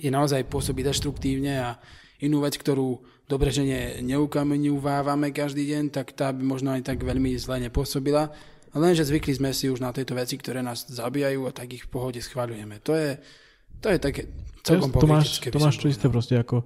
je 0.00 0.08
naozaj 0.08 0.48
pôsobí 0.48 0.80
deštruktívne 0.80 1.60
a 1.60 1.76
inú 2.24 2.40
vec, 2.40 2.56
ktorú 2.56 3.04
dobre, 3.28 3.52
že 3.52 3.62
ne, 3.62 3.82
neukameňuvávame 4.00 5.30
každý 5.36 5.68
deň, 5.68 5.84
tak 5.92 6.16
tá 6.16 6.32
by 6.32 6.40
možno 6.40 6.72
aj 6.72 6.88
tak 6.88 7.04
veľmi 7.04 7.36
zle 7.36 7.60
nepôsobila. 7.68 8.32
Lenže 8.72 9.04
zvykli 9.04 9.36
sme 9.36 9.50
si 9.52 9.68
už 9.68 9.84
na 9.84 9.92
tieto 9.92 10.16
veci, 10.16 10.40
ktoré 10.40 10.64
nás 10.64 10.88
zabíjajú 10.88 11.44
a 11.44 11.52
tak 11.52 11.76
ich 11.76 11.84
v 11.84 11.92
pohode 11.92 12.20
schváľujeme. 12.20 12.80
To 12.88 12.96
je, 12.96 13.20
to 13.84 13.86
je 13.92 13.98
také 14.00 14.22
celkom 14.64 14.88
to 14.88 15.04
máš, 15.04 15.38
pokrytecké, 15.38 15.46
by 15.48 15.52
to 15.52 15.60
máš 15.60 15.76
to 15.76 15.86
isté 15.92 16.06
proste 16.08 16.34
ako 16.40 16.64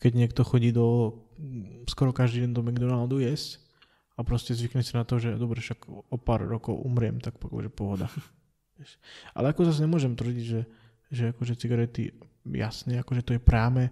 keď 0.00 0.12
niekto 0.16 0.40
chodí 0.46 0.72
do 0.72 1.18
skoro 1.84 2.14
každý 2.14 2.48
deň 2.48 2.50
do 2.56 2.62
McDonaldu 2.64 3.20
jesť 3.20 3.60
a 4.16 4.24
proste 4.24 4.52
zvykne 4.52 4.84
si 4.84 4.96
na 4.96 5.04
to, 5.04 5.20
že 5.20 5.36
dobre, 5.36 5.60
však 5.64 5.88
o 5.88 6.16
pár 6.20 6.44
rokov 6.44 6.76
umriem, 6.76 7.20
tak 7.20 7.40
že 7.40 7.70
pohoda. 7.72 8.08
Ale 9.36 9.52
ako 9.52 9.68
zase 9.68 9.84
nemôžem 9.84 10.12
tvrdiť, 10.12 10.44
že, 10.44 10.60
že 11.08 11.22
akože 11.32 11.56
cigarety, 11.56 12.12
jasne, 12.48 13.00
akože 13.00 13.24
to 13.24 13.32
je 13.36 13.40
práme, 13.40 13.88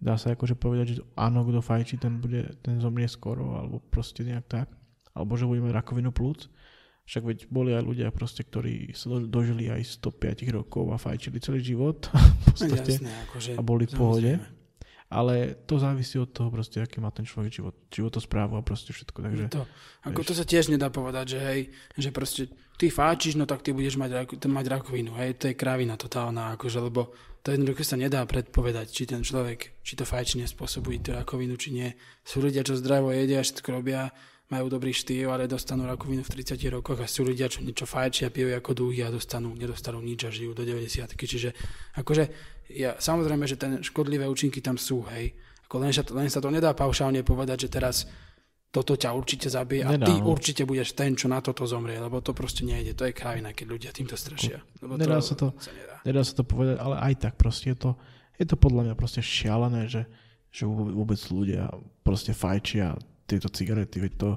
dá 0.00 0.16
sa 0.16 0.32
akože 0.32 0.56
povedať, 0.56 0.86
že 0.96 1.00
áno, 1.16 1.44
kto 1.44 1.60
fajčí, 1.60 2.00
ten, 2.00 2.20
bude, 2.20 2.56
ten 2.60 2.80
zomrie 2.80 3.08
skoro, 3.08 3.56
alebo 3.56 3.80
proste 3.80 4.24
nejak 4.24 4.44
tak. 4.48 4.68
Alebo 5.16 5.36
že 5.36 5.48
bude 5.48 5.64
mať 5.64 5.72
rakovinu 5.72 6.12
plúc. 6.12 6.52
Však 7.06 7.22
veď 7.22 7.38
boli 7.46 7.70
aj 7.70 7.86
ľudia 7.86 8.08
proste, 8.10 8.42
ktorí 8.42 8.90
sa 8.90 9.06
do- 9.14 9.30
dožili 9.30 9.70
aj 9.70 10.02
105 10.02 10.42
rokov 10.50 10.90
a 10.90 10.98
fajčili 10.98 11.38
celý 11.38 11.62
život. 11.62 12.10
v 12.42 12.42
podstate 12.50 12.98
Jasné, 12.98 13.12
akože, 13.30 13.50
a 13.54 13.60
boli 13.62 13.86
v 13.86 13.94
pohode. 13.94 14.32
Ale 15.06 15.54
to 15.70 15.78
závisí 15.78 16.18
od 16.18 16.34
toho 16.34 16.50
proste, 16.50 16.82
aký 16.82 16.98
má 16.98 17.14
ten 17.14 17.22
človek 17.22 17.54
život, 17.54 17.78
životosprávu 17.94 18.58
a 18.58 18.66
proste 18.66 18.90
všetko. 18.90 19.22
Takže 19.22 19.44
To, 19.54 19.62
ako 20.02 20.18
vieš. 20.18 20.26
to 20.26 20.34
sa 20.34 20.44
tiež 20.44 20.66
nedá 20.66 20.90
povedať, 20.90 21.38
že 21.38 21.38
hej, 21.38 21.60
že 21.94 22.10
proste 22.10 22.50
ty 22.74 22.90
fáčiš, 22.90 23.38
no 23.38 23.46
tak 23.46 23.62
ty 23.62 23.70
budeš 23.70 24.02
mať, 24.02 24.26
mať 24.34 24.66
rakovinu, 24.66 25.14
hej, 25.22 25.38
to 25.38 25.46
je 25.46 25.54
kravina 25.54 25.94
totálna, 25.94 26.58
akože, 26.58 26.82
lebo 26.82 27.14
to 27.46 27.54
jednoducho 27.54 27.86
sa 27.86 27.94
nedá 27.94 28.26
predpovedať, 28.26 28.90
či 28.90 29.06
ten 29.06 29.22
človek, 29.22 29.78
či 29.86 29.94
to 29.94 30.02
fajčenie 30.02 30.50
spôsobuje 30.50 30.98
tú 30.98 31.14
rakovinu, 31.14 31.54
či 31.54 31.70
nie. 31.70 31.94
Sú 32.26 32.42
ľudia, 32.42 32.66
čo 32.66 32.74
zdravo 32.74 33.14
jedia, 33.14 33.46
všetko 33.46 33.68
robia, 33.70 34.10
majú 34.46 34.70
dobrý 34.70 34.94
štýl, 34.94 35.26
ale 35.26 35.50
dostanú 35.50 35.90
rakovinu 35.90 36.22
v 36.22 36.30
30 36.30 36.62
rokoch 36.70 37.02
a 37.02 37.10
sú 37.10 37.26
ľudia, 37.26 37.50
čo 37.50 37.66
niečo 37.66 37.82
fajčia, 37.82 38.30
pijú 38.30 38.54
ako 38.54 38.72
dúhy 38.78 39.02
a 39.02 39.10
dostanú, 39.10 39.50
nedostanú 39.58 39.98
nič 39.98 40.22
a 40.22 40.30
žijú 40.30 40.54
do 40.54 40.62
90 40.62 41.02
Čiže 41.18 41.50
akože 41.98 42.24
ja, 42.70 42.94
samozrejme, 42.94 43.42
že 43.46 43.58
ten 43.58 43.82
škodlivé 43.82 44.26
účinky 44.30 44.62
tam 44.62 44.78
sú, 44.78 45.02
hej. 45.10 45.34
Ako 45.66 45.82
len, 45.82 45.90
to, 45.90 46.14
len 46.14 46.30
sa 46.30 46.38
to 46.38 46.46
nedá 46.54 46.70
paušálne 46.78 47.26
povedať, 47.26 47.66
že 47.66 47.68
teraz 47.74 47.96
toto 48.70 48.94
ťa 48.94 49.10
určite 49.14 49.50
zabije 49.50 49.82
a 49.82 49.94
Nedá, 49.98 50.06
ty 50.06 50.14
no. 50.20 50.30
určite 50.30 50.62
budeš 50.62 50.94
ten, 50.94 51.18
čo 51.18 51.26
na 51.26 51.42
toto 51.42 51.66
zomrie, 51.66 51.98
lebo 51.98 52.22
to 52.22 52.30
proste 52.30 52.62
nejde. 52.62 52.94
To 52.94 53.08
je 53.08 53.14
kravina, 53.14 53.50
keď 53.50 53.66
ľudia 53.66 53.90
týmto 53.90 54.14
strašia. 54.14 54.62
Lebo 54.78 54.94
Nedá 54.94 55.18
sa 55.18 55.34
to- 55.34 55.54
sa 55.58 55.74
nedá. 55.74 55.96
nedá 56.06 56.22
sa 56.22 56.34
to 56.38 56.44
povedať, 56.46 56.76
ale 56.78 56.94
aj 57.02 57.14
tak 57.18 57.34
proste 57.34 57.74
je 57.74 57.78
to, 57.82 57.90
je 58.36 58.46
to 58.46 58.54
podľa 58.54 58.90
mňa 58.90 58.94
proste 58.94 59.24
šialené, 59.24 59.88
že, 59.90 60.06
že 60.52 60.68
vôbec 60.68 61.18
ľudia 61.32 61.72
proste 62.04 62.30
fajčia 62.36 62.94
tieto 63.26 63.50
cigarety, 63.50 63.98
veď 64.00 64.12
to, 64.16 64.30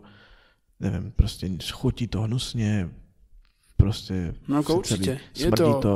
neviem, 0.81 1.13
proste 1.13 1.45
chutí 1.69 2.09
to 2.09 2.25
hnusne, 2.25 2.89
proste 3.77 4.33
No 4.49 4.59
ako 4.59 4.81
sa 4.83 4.97
celý- 4.97 5.07
určite. 5.07 5.13
Je 5.37 5.49
to- 5.53 5.79
to, 5.79 5.95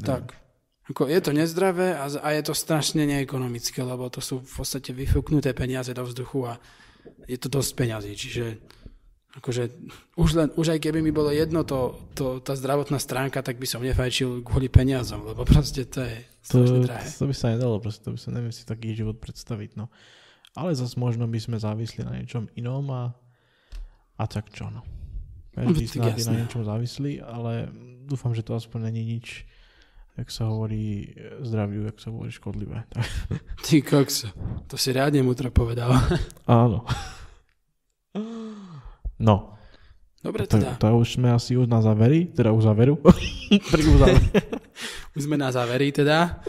Tak. 0.00 0.24
Ako 0.90 1.06
je 1.06 1.20
to 1.22 1.30
nezdravé 1.30 1.94
a, 1.94 2.10
a 2.18 2.28
je 2.34 2.42
to 2.42 2.54
strašne 2.54 3.06
neekonomické, 3.06 3.78
lebo 3.78 4.10
to 4.10 4.18
sú 4.18 4.42
v 4.42 4.52
podstate 4.58 4.90
vyfúknuté 4.90 5.54
peniaze 5.54 5.94
do 5.94 6.02
vzduchu 6.02 6.50
a 6.50 6.58
je 7.30 7.38
to 7.38 7.46
dosť 7.46 7.70
peňazí, 7.78 8.10
čiže 8.18 8.58
akože 9.38 9.70
už, 10.18 10.30
len, 10.34 10.48
už 10.58 10.74
aj 10.74 10.82
keby 10.82 10.98
mi 10.98 11.14
bolo 11.14 11.30
jedno 11.30 11.62
to, 11.62 11.94
to, 12.18 12.42
tá 12.42 12.58
zdravotná 12.58 12.98
stránka, 12.98 13.38
tak 13.38 13.62
by 13.62 13.66
som 13.70 13.78
nefajčil 13.78 14.42
kvôli 14.42 14.66
peniazom, 14.66 15.22
lebo 15.22 15.46
proste 15.46 15.86
to 15.86 16.02
je 16.02 16.16
to, 16.50 16.82
drahé. 16.82 17.06
to 17.06 17.30
by 17.30 17.34
sa 17.38 17.54
nedalo, 17.54 17.78
proste 17.78 18.02
to 18.02 18.10
by 18.10 18.18
sa 18.18 18.34
neviem 18.34 18.50
si 18.50 18.66
taký 18.66 18.90
život 18.90 19.22
predstaviť, 19.22 19.78
no. 19.78 19.86
Ale 20.58 20.74
zase 20.74 20.98
možno 20.98 21.30
by 21.30 21.38
sme 21.38 21.56
závisli 21.62 22.02
na 22.02 22.18
niečom 22.18 22.50
inom 22.58 22.86
a, 22.90 23.14
a 24.18 24.24
tak 24.26 24.50
čo, 24.50 24.66
no. 24.66 24.82
Každý 25.54 25.86
snáď 25.86 26.14
je 26.18 26.26
na 26.30 26.36
niečom 26.42 26.62
závislý, 26.62 27.22
ale 27.22 27.70
dúfam, 28.06 28.34
že 28.34 28.46
to 28.46 28.54
aspoň 28.54 28.90
není 28.90 29.18
nič, 29.18 29.46
jak 30.18 30.28
sa 30.30 30.50
hovorí 30.50 31.10
zdraviu, 31.42 31.86
jak 31.86 31.98
sa 31.98 32.10
hovorí 32.10 32.30
škodlivé. 32.30 32.86
Ty 33.66 33.82
kokso, 33.82 34.30
to 34.66 34.74
si 34.74 34.90
riadne 34.90 35.22
mutro 35.22 35.50
povedal. 35.54 35.90
áno. 36.46 36.86
No, 39.20 39.60
Dobre 40.20 40.44
to, 40.44 40.60
teda, 40.60 40.76
to 40.76 41.00
už 41.00 41.16
sme 41.16 41.32
asi 41.32 41.56
už 41.56 41.64
na 41.64 41.80
zaveri, 41.80 42.28
teda 42.28 42.52
už 42.52 42.68
záveru. 42.68 43.00
Pri 43.72 43.82
už 45.16 45.20
sme 45.24 45.40
na 45.40 45.48
záveri 45.48 45.96
teda. 45.96 46.44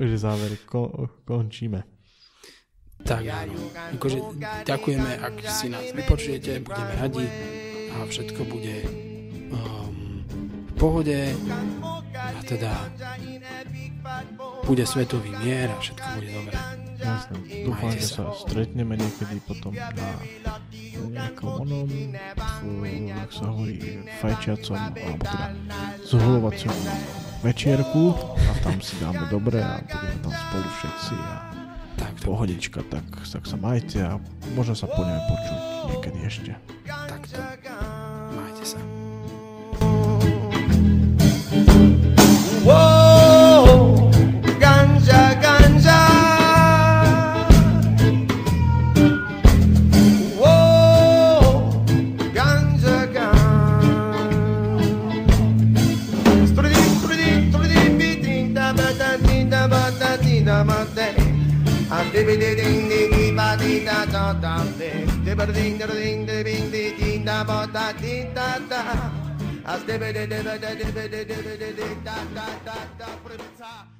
už 0.00 0.08
je 0.16 0.20
záver, 0.20 0.56
ko, 0.64 1.12
končíme. 1.28 1.91
Tak 3.02 3.22
áno. 3.26 3.54
Akože 3.98 4.18
ďakujeme, 4.64 5.10
ak 5.18 5.34
si 5.50 5.66
nás 5.68 5.86
vypočujete, 5.90 6.62
budeme 6.62 6.92
radi 6.96 7.26
a 7.92 8.06
všetko 8.06 8.40
bude 8.46 8.76
um, 9.52 10.22
v 10.70 10.72
pohode 10.78 11.20
a 12.14 12.40
teda 12.46 12.72
bude 14.62 14.84
svetový 14.86 15.34
mier 15.42 15.70
a 15.70 15.76
všetko 15.82 16.06
bude 16.16 16.30
dobré. 16.30 16.58
Jasné. 17.02 17.36
Dúfam, 17.66 17.90
že 17.90 18.06
sa. 18.06 18.30
stretneme 18.30 18.94
niekedy 18.94 19.42
potom 19.42 19.74
na 19.74 20.10
nejakom 21.12 21.66
onom, 21.66 21.86
v, 22.62 22.82
jak 23.10 23.30
sa 23.34 23.44
hovorí, 23.50 24.06
fajčiacom, 24.22 24.78
alebo 24.78 25.24
teda 25.26 25.46
zhulovacom 26.06 26.76
večierku 27.42 28.14
a 28.38 28.52
tam 28.62 28.78
si 28.78 28.94
dáme 29.02 29.26
dobre 29.26 29.58
a 29.58 29.82
budeme 29.82 30.16
tam 30.22 30.30
spolu 30.32 30.68
všetci 30.78 31.14
a 31.18 31.51
pohodička, 32.20 32.84
tak, 32.86 33.04
tak 33.24 33.44
sa 33.48 33.56
majte 33.56 34.04
a 34.04 34.20
možno 34.52 34.76
sa 34.76 34.86
budeme 34.92 35.20
počuť 35.24 35.58
niekedy 35.92 36.18
ešte. 36.28 36.52
ding 62.12 62.26
ding 62.26 62.56
ding 62.60 63.10
ding 63.10 63.36
ba 63.36 63.56
ding 63.58 63.84
da 63.86 64.04
da 64.14 64.24
da 64.44 64.54
ding 64.78 65.24
ding 65.24 65.36
ba 65.36 65.46
ding 65.46 65.78
da 65.78 65.86
ding 65.86 66.26
ding 66.26 66.70
ding 66.70 66.96
ding 66.98 67.24
da 67.24 67.42
ba 67.44 67.66
da 67.72 67.92
ding 68.02 68.34
da 68.34 68.58
da 68.70 68.82
as 69.64 69.82
ding 69.84 69.98
ding 70.00 70.28
ding 70.28 70.28
ding 70.28 70.92
ding 70.92 71.58
ding 71.58 71.76
ding 71.80 72.04
da 72.04 72.16
da 72.36 72.46
da 72.68 72.76
da 73.00 73.91